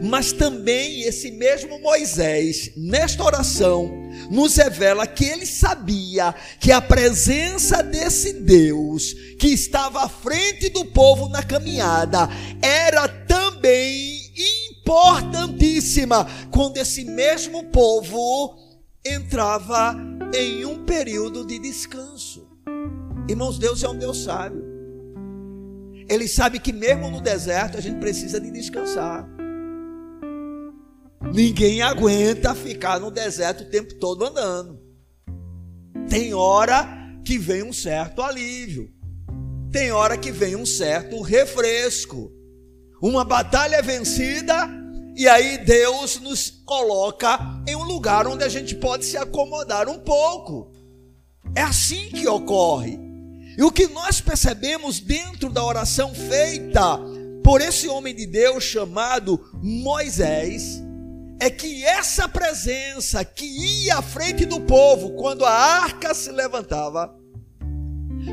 [0.02, 3.92] mas também esse mesmo Moisés, nesta oração,
[4.32, 10.86] nos revela que ele sabia que a presença desse Deus, que estava à frente do
[10.86, 12.30] povo na caminhada,
[12.62, 14.15] era também
[14.86, 18.56] importantíssima quando esse mesmo povo
[19.04, 19.96] entrava
[20.32, 22.48] em um período de descanso.
[23.28, 24.64] Irmãos, Deus é um Deus sábio.
[26.08, 29.28] Ele sabe que mesmo no deserto a gente precisa de descansar.
[31.34, 34.80] Ninguém aguenta ficar no deserto o tempo todo andando.
[36.08, 36.88] Tem hora
[37.26, 38.94] que vem um certo alívio.
[39.72, 42.32] Tem hora que vem um certo refresco.
[43.02, 44.70] Uma batalha é vencida
[45.16, 50.00] e aí Deus nos coloca em um lugar onde a gente pode se acomodar um
[50.00, 50.72] pouco.
[51.56, 53.00] É assim que ocorre.
[53.58, 57.00] E o que nós percebemos dentro da oração feita
[57.46, 60.82] por esse homem de Deus chamado Moisés,
[61.40, 67.16] é que essa presença que ia à frente do povo quando a arca se levantava,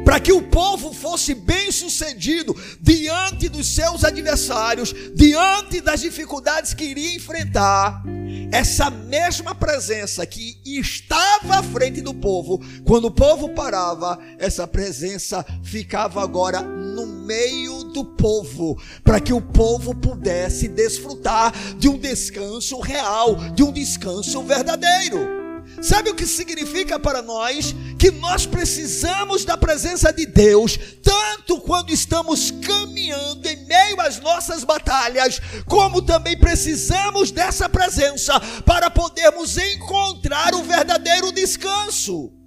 [0.04, 6.84] para que o povo fosse bem sucedido diante dos seus adversários, diante das dificuldades que
[6.84, 8.02] iria enfrentar,
[8.50, 15.44] essa mesma presença que estava à frente do povo, quando o povo parava, essa presença
[15.62, 22.78] ficava agora no meio do povo, para que o povo pudesse desfrutar de um descanso
[22.80, 25.51] real, de um descanso verdadeiro.
[25.82, 27.74] Sabe o que significa para nós?
[27.98, 34.62] Que nós precisamos da presença de Deus, tanto quando estamos caminhando em meio às nossas
[34.62, 42.41] batalhas, como também precisamos dessa presença para podermos encontrar o verdadeiro descanso.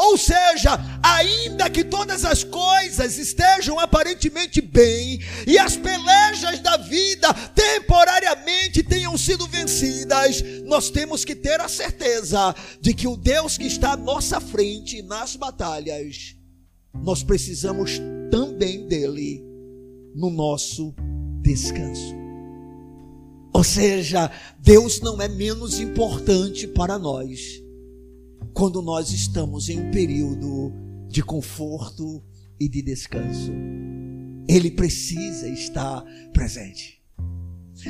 [0.00, 7.28] Ou seja, ainda que todas as coisas estejam aparentemente bem e as pelejas da vida
[7.54, 13.66] temporariamente tenham sido vencidas, nós temos que ter a certeza de que o Deus que
[13.66, 16.34] está à nossa frente nas batalhas,
[16.94, 19.44] nós precisamos também dele
[20.14, 20.94] no nosso
[21.42, 22.14] descanso.
[23.52, 27.60] Ou seja, Deus não é menos importante para nós
[28.54, 30.72] quando nós estamos em um período
[31.08, 32.22] de conforto
[32.58, 33.52] e de descanso.
[34.48, 37.00] Ele precisa estar presente.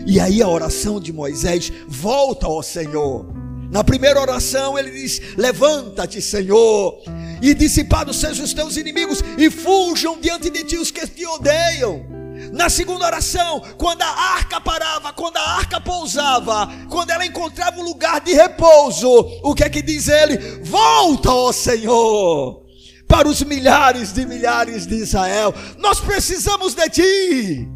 [0.06, 3.26] E aí a oração de Moisés volta ao Senhor.
[3.70, 7.02] Na primeira oração ele diz: Levanta-te, Senhor,
[7.42, 12.19] e dissipados sejam os teus inimigos, e fujam diante de ti os que te odeiam.
[12.52, 17.84] Na segunda oração, quando a arca parava, quando a arca pousava, quando ela encontrava um
[17.84, 19.08] lugar de repouso,
[19.42, 20.36] o que é que diz ele?
[20.62, 22.62] Volta, ó Senhor,
[23.06, 25.54] para os milhares de milhares de Israel.
[25.78, 27.68] Nós precisamos de ti.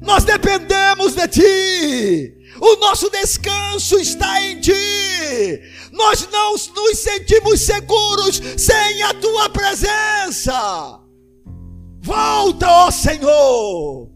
[0.00, 2.34] Nós dependemos de ti.
[2.60, 5.60] O nosso descanso está em ti.
[5.92, 11.03] Nós não nos sentimos seguros sem a tua presença.
[12.04, 14.10] Volta, ó Senhor.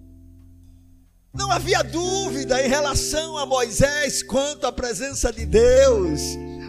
[1.32, 6.20] Não havia dúvida em relação a Moisés quanto à presença de Deus,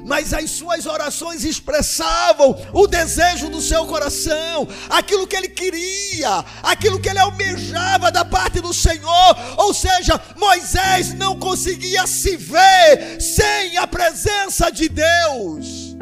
[0.05, 7.01] mas as suas orações expressavam o desejo do seu coração, aquilo que ele queria, aquilo
[7.01, 9.35] que ele almejava da parte do Senhor.
[9.57, 15.97] Ou seja, Moisés não conseguia se ver sem a presença de Deus.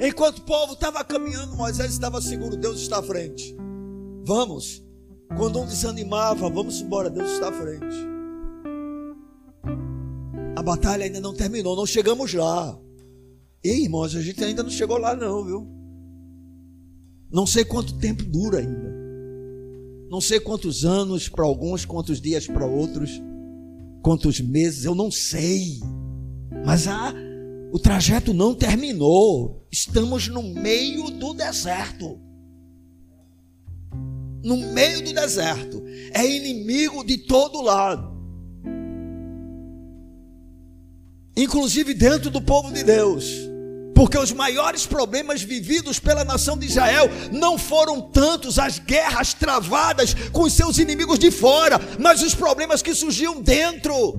[0.00, 3.56] Enquanto o povo estava caminhando, Moisés estava seguro, Deus está à frente.
[4.24, 4.82] Vamos.
[5.36, 7.96] Quando um desanimava, vamos embora, Deus está à frente.
[10.56, 12.78] A batalha ainda não terminou, não chegamos lá.
[13.64, 15.66] Ei, irmãos, a gente ainda não chegou lá, não, viu?
[17.32, 18.92] Não sei quanto tempo dura ainda.
[20.10, 23.10] Não sei quantos anos para alguns, quantos dias para outros,
[24.02, 25.80] quantos meses, eu não sei.
[26.66, 27.14] Mas a,
[27.72, 29.66] o trajeto não terminou.
[29.72, 32.20] Estamos no meio do deserto
[34.42, 35.82] no meio do deserto,
[36.12, 38.12] é inimigo de todo lado,
[41.36, 43.24] inclusive dentro do povo de Deus.
[43.94, 50.14] Porque os maiores problemas vividos pela nação de Israel não foram tantos as guerras travadas
[50.32, 54.18] com os seus inimigos de fora, mas os problemas que surgiam dentro.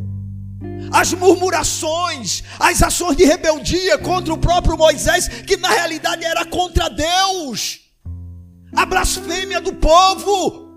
[0.92, 6.88] As murmurações, as ações de rebeldia contra o próprio Moisés, que na realidade era contra
[6.88, 7.83] Deus
[8.76, 10.70] a blasfêmia do povo,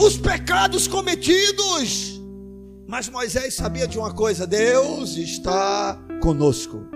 [0.00, 2.20] os pecados cometidos.
[2.86, 6.86] Mas Moisés sabia de uma coisa: Deus está conosco.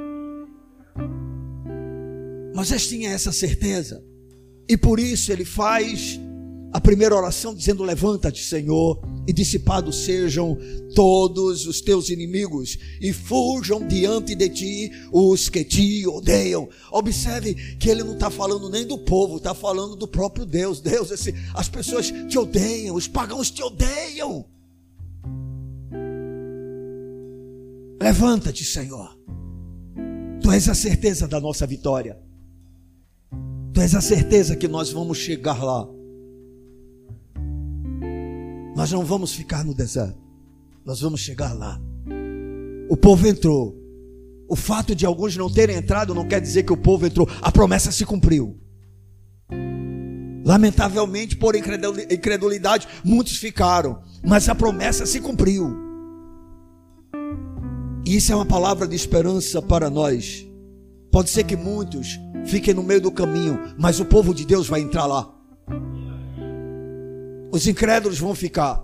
[2.55, 4.05] Moisés tinha essa certeza,
[4.69, 6.21] e por isso ele faz
[6.73, 10.57] a primeira oração dizendo: Levanta-te, Senhor, e dissipados sejam
[10.95, 16.69] todos os teus inimigos, e fujam diante de ti os que te odeiam.
[16.91, 20.81] Observe que ele não está falando nem do povo, está falando do próprio Deus.
[20.81, 24.47] Deus, esse, as pessoas te odeiam, os pagãos te odeiam.
[28.01, 29.17] Levanta-te, Senhor.
[30.41, 32.19] Tu és a certeza da nossa vitória.
[33.73, 35.89] Tu és a certeza que nós vamos chegar lá.
[38.83, 40.19] Nós não vamos ficar no deserto.
[40.85, 41.81] Nós vamos chegar lá.
[42.89, 43.77] O povo entrou.
[44.49, 47.29] O fato de alguns não terem entrado não quer dizer que o povo entrou.
[47.41, 48.61] A promessa se cumpriu.
[50.45, 54.03] Lamentavelmente, por incredulidade, muitos ficaram.
[54.21, 55.77] Mas a promessa se cumpriu.
[58.05, 60.45] E isso é uma palavra de esperança para nós.
[61.13, 64.81] Pode ser que muitos fiquem no meio do caminho, mas o povo de Deus vai
[64.81, 65.33] entrar lá.
[67.53, 68.83] Os incrédulos vão ficar.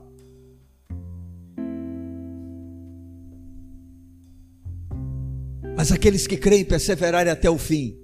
[5.75, 7.97] Mas aqueles que creem e perseverarem até o fim,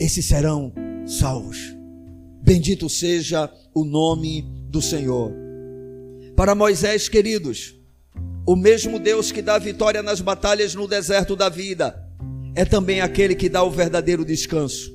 [0.00, 0.72] esses serão
[1.04, 1.58] salvos.
[2.42, 5.30] Bendito seja o nome do Senhor.
[6.34, 7.78] Para Moisés, queridos,
[8.46, 12.02] o mesmo Deus que dá vitória nas batalhas no deserto da vida,
[12.54, 14.90] é também aquele que dá o verdadeiro descanso.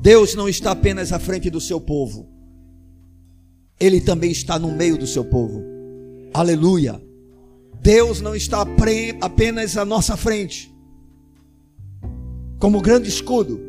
[0.00, 2.33] Deus não está apenas à frente do seu povo,
[3.78, 5.62] ele também está no meio do seu povo.
[6.32, 7.00] Aleluia.
[7.80, 8.66] Deus não está
[9.20, 10.74] apenas à nossa frente,
[12.58, 13.60] como grande escudo,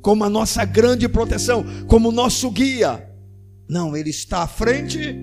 [0.00, 3.04] como a nossa grande proteção, como nosso guia.
[3.68, 5.16] Não, Ele está à frente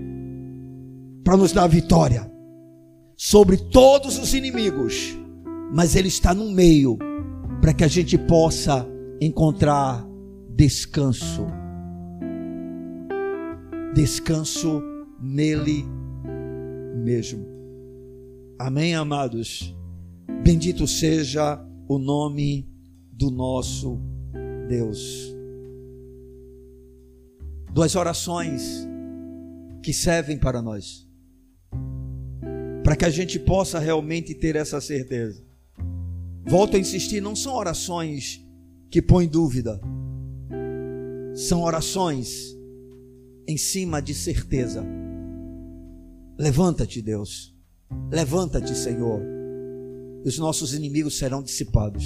[1.24, 2.30] para nos dar vitória
[3.16, 5.18] sobre todos os inimigos,
[5.74, 6.98] mas Ele está no meio
[7.62, 8.86] para que a gente possa
[9.22, 10.06] encontrar
[10.50, 11.48] descanso
[13.93, 14.81] descanso
[15.19, 15.85] nele
[17.03, 17.45] mesmo.
[18.59, 19.75] Amém, amados?
[20.43, 22.67] Bendito seja o nome
[23.11, 23.99] do nosso
[24.67, 25.33] Deus.
[27.71, 28.88] Duas orações
[29.83, 31.07] que servem para nós,
[32.83, 35.45] para que a gente possa realmente ter essa certeza.
[36.45, 38.43] Volto a insistir, não são orações
[38.89, 39.79] que põem dúvida,
[41.35, 42.57] são orações
[43.48, 44.86] em cima de certeza.
[46.38, 47.56] Levanta-te, Deus.
[48.12, 49.22] Levanta-te, Senhor.
[50.26, 52.06] Os nossos inimigos serão dissipados.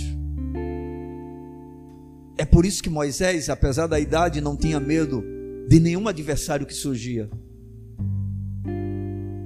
[2.37, 5.23] É por isso que Moisés, apesar da idade, não tinha medo
[5.67, 7.29] de nenhum adversário que surgia.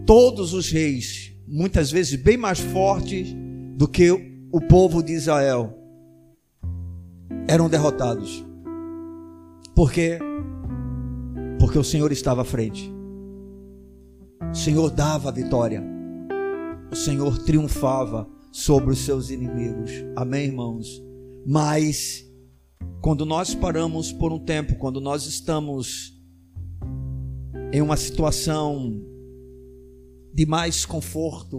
[0.05, 3.35] Todos os reis, muitas vezes bem mais fortes
[3.75, 4.11] do que
[4.51, 5.77] o povo de Israel,
[7.47, 8.45] eram derrotados.
[9.75, 10.19] Por quê?
[11.75, 12.89] Porque o Senhor estava à frente.
[14.49, 15.83] O Senhor dava a vitória.
[16.89, 19.91] O Senhor triunfava sobre os seus inimigos.
[20.15, 21.03] Amém, irmãos?
[21.45, 22.25] Mas
[23.01, 26.13] quando nós paramos por um tempo, quando nós estamos
[27.73, 29.03] em uma situação
[30.33, 31.57] de mais conforto,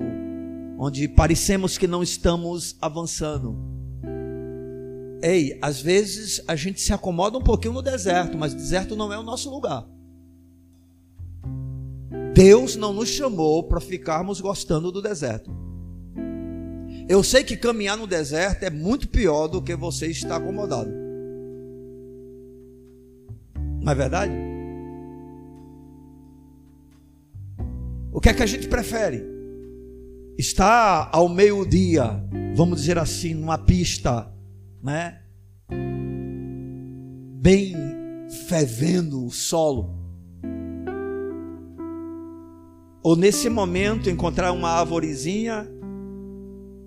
[0.79, 3.55] onde parecemos que não estamos avançando.
[5.23, 9.19] Ei, às vezes a gente se acomoda um pouquinho no deserto, mas deserto não é
[9.19, 9.87] o nosso lugar.
[12.37, 15.51] Deus não nos chamou para ficarmos gostando do deserto.
[17.09, 20.91] Eu sei que caminhar no deserto é muito pior do que você estar acomodado.
[23.81, 24.35] Não é verdade?
[28.13, 29.25] O que é que a gente prefere?
[30.37, 32.23] Estar ao meio-dia,
[32.55, 34.31] vamos dizer assim, numa pista,
[34.83, 35.23] né?
[37.41, 37.75] Bem
[38.47, 39.96] fervendo o solo
[43.07, 45.65] ou nesse momento encontrar uma arvorezinha,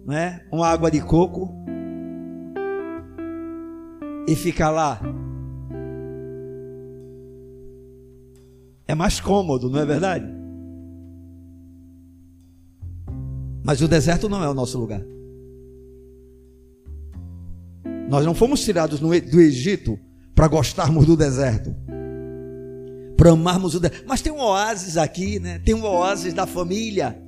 [0.05, 1.49] né, uma água de coco
[4.27, 4.99] e ficar lá.
[8.85, 10.25] É mais cômodo, não é verdade?
[13.63, 15.01] Mas o deserto não é o nosso lugar.
[18.09, 19.97] Nós não fomos tirados do Egito
[20.35, 21.73] para gostarmos do deserto
[23.19, 23.81] para amarmos o.
[24.07, 25.59] Mas tem um oásis aqui, né?
[25.59, 27.21] Tem um oásis da família,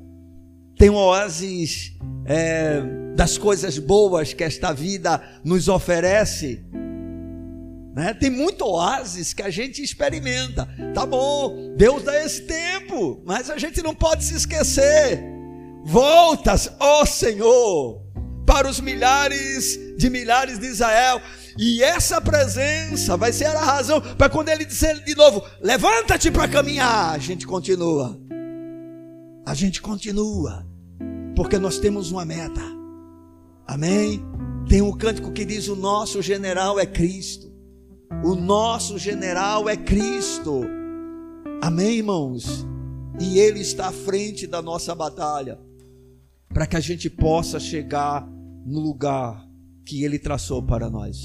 [0.78, 2.82] tem um oásis é,
[3.14, 6.66] das coisas boas que esta vida nos oferece.
[7.94, 8.14] Né?
[8.14, 10.66] Tem muito oásis que a gente experimenta.
[10.94, 15.22] Tá bom, Deus dá esse tempo, mas a gente não pode se esquecer.
[15.84, 18.02] Voltas, ó Senhor,
[18.46, 21.22] para os milhares de milhares de Israel.
[21.58, 26.48] E essa presença vai ser a razão para quando ele disser de novo: levanta-te para
[26.48, 27.14] caminhar.
[27.14, 28.20] A gente continua.
[29.46, 30.66] A gente continua.
[31.36, 32.62] Porque nós temos uma meta.
[33.68, 34.22] Amém?
[34.68, 37.52] Tem um cântico que diz: O nosso general é Cristo.
[38.24, 40.62] O nosso general é Cristo.
[41.62, 42.66] Amém, irmãos?
[43.20, 45.60] E Ele está à frente da nossa batalha.
[46.54, 48.28] para que a gente possa chegar
[48.66, 49.48] no lugar
[49.86, 51.24] que Ele traçou para nós.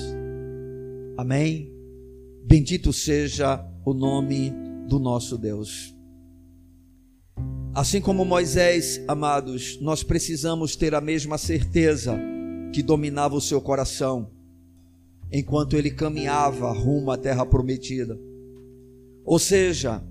[1.16, 1.72] Amém?
[2.44, 4.52] Bendito seja o nome
[4.88, 5.94] do nosso Deus.
[7.74, 12.18] Assim como Moisés, amados, nós precisamos ter a mesma certeza
[12.72, 14.30] que dominava o seu coração
[15.30, 18.18] enquanto ele caminhava rumo à terra prometida.
[19.24, 20.02] Ou seja,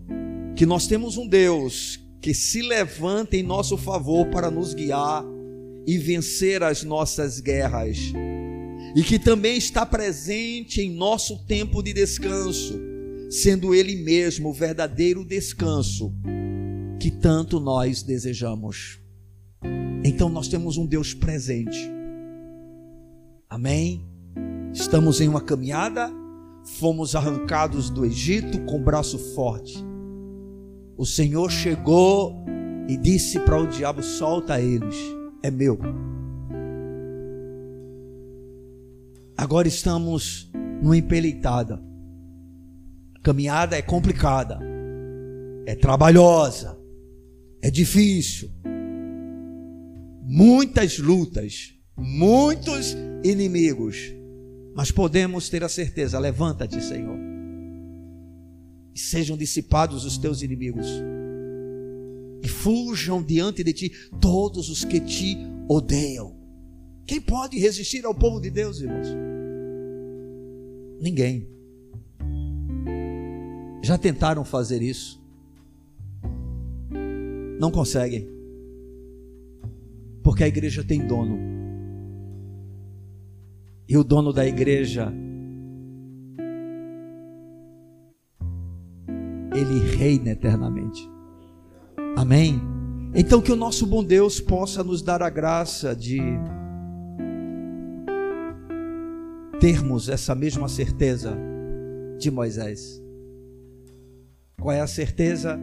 [0.56, 5.24] que nós temos um Deus que se levanta em nosso favor para nos guiar
[5.86, 7.98] e vencer as nossas guerras,
[8.96, 12.80] e que também está presente em nosso tempo de descanso,
[13.30, 16.14] sendo Ele mesmo o verdadeiro descanso
[17.00, 19.00] que tanto nós desejamos.
[20.04, 21.78] Então nós temos um Deus presente.
[23.50, 24.06] Amém?
[24.74, 26.12] Estamos em uma caminhada,
[26.80, 29.76] fomos arrancados do Egito com braço forte.
[30.98, 32.44] O Senhor chegou
[32.88, 34.96] e disse para o diabo: solta eles,
[35.46, 35.80] é meu.
[39.38, 41.80] Agora estamos numa empeleitada.
[43.16, 44.60] A caminhada é complicada,
[45.66, 46.78] é trabalhosa,
[47.62, 48.50] é difícil.
[50.24, 53.98] Muitas lutas, muitos inimigos.
[54.76, 57.18] Mas podemos ter a certeza: levanta-te, Senhor,
[58.94, 60.88] e sejam dissipados os teus inimigos,
[62.46, 63.92] e fujam diante de ti
[64.22, 65.36] todos os que te
[65.68, 66.36] odeiam.
[67.08, 69.08] Quem pode resistir ao povo de Deus, irmãos?
[71.02, 71.50] Ninguém.
[73.84, 75.20] Já tentaram fazer isso?
[77.60, 78.30] Não conseguem.
[80.24, 81.40] Porque a igreja tem dono.
[83.90, 85.12] E o dono da igreja,
[89.52, 91.15] ele reina eternamente.
[92.16, 92.62] Amém?
[93.14, 96.20] Então que o nosso bom Deus possa nos dar a graça de
[99.60, 101.38] termos essa mesma certeza
[102.18, 103.02] de Moisés.
[104.60, 105.60] Qual é a certeza?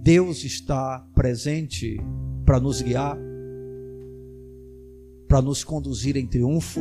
[0.00, 1.98] Deus está presente
[2.44, 3.16] para nos guiar,
[5.26, 6.80] para nos conduzir em triunfo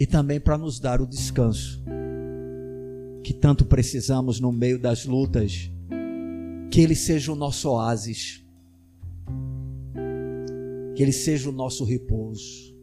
[0.00, 1.82] e também para nos dar o descanso
[3.22, 5.70] que tanto precisamos no meio das lutas.
[6.72, 8.42] Que Ele seja o nosso oásis,
[10.96, 12.74] que Ele seja o nosso repouso,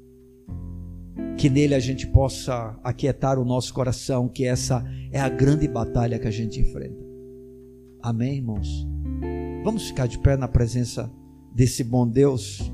[1.36, 6.20] que nele a gente possa aquietar o nosso coração, que essa é a grande batalha
[6.20, 7.04] que a gente enfrenta.
[8.00, 8.88] Amém, irmãos?
[9.64, 11.12] Vamos ficar de pé na presença
[11.52, 12.72] desse bom Deus.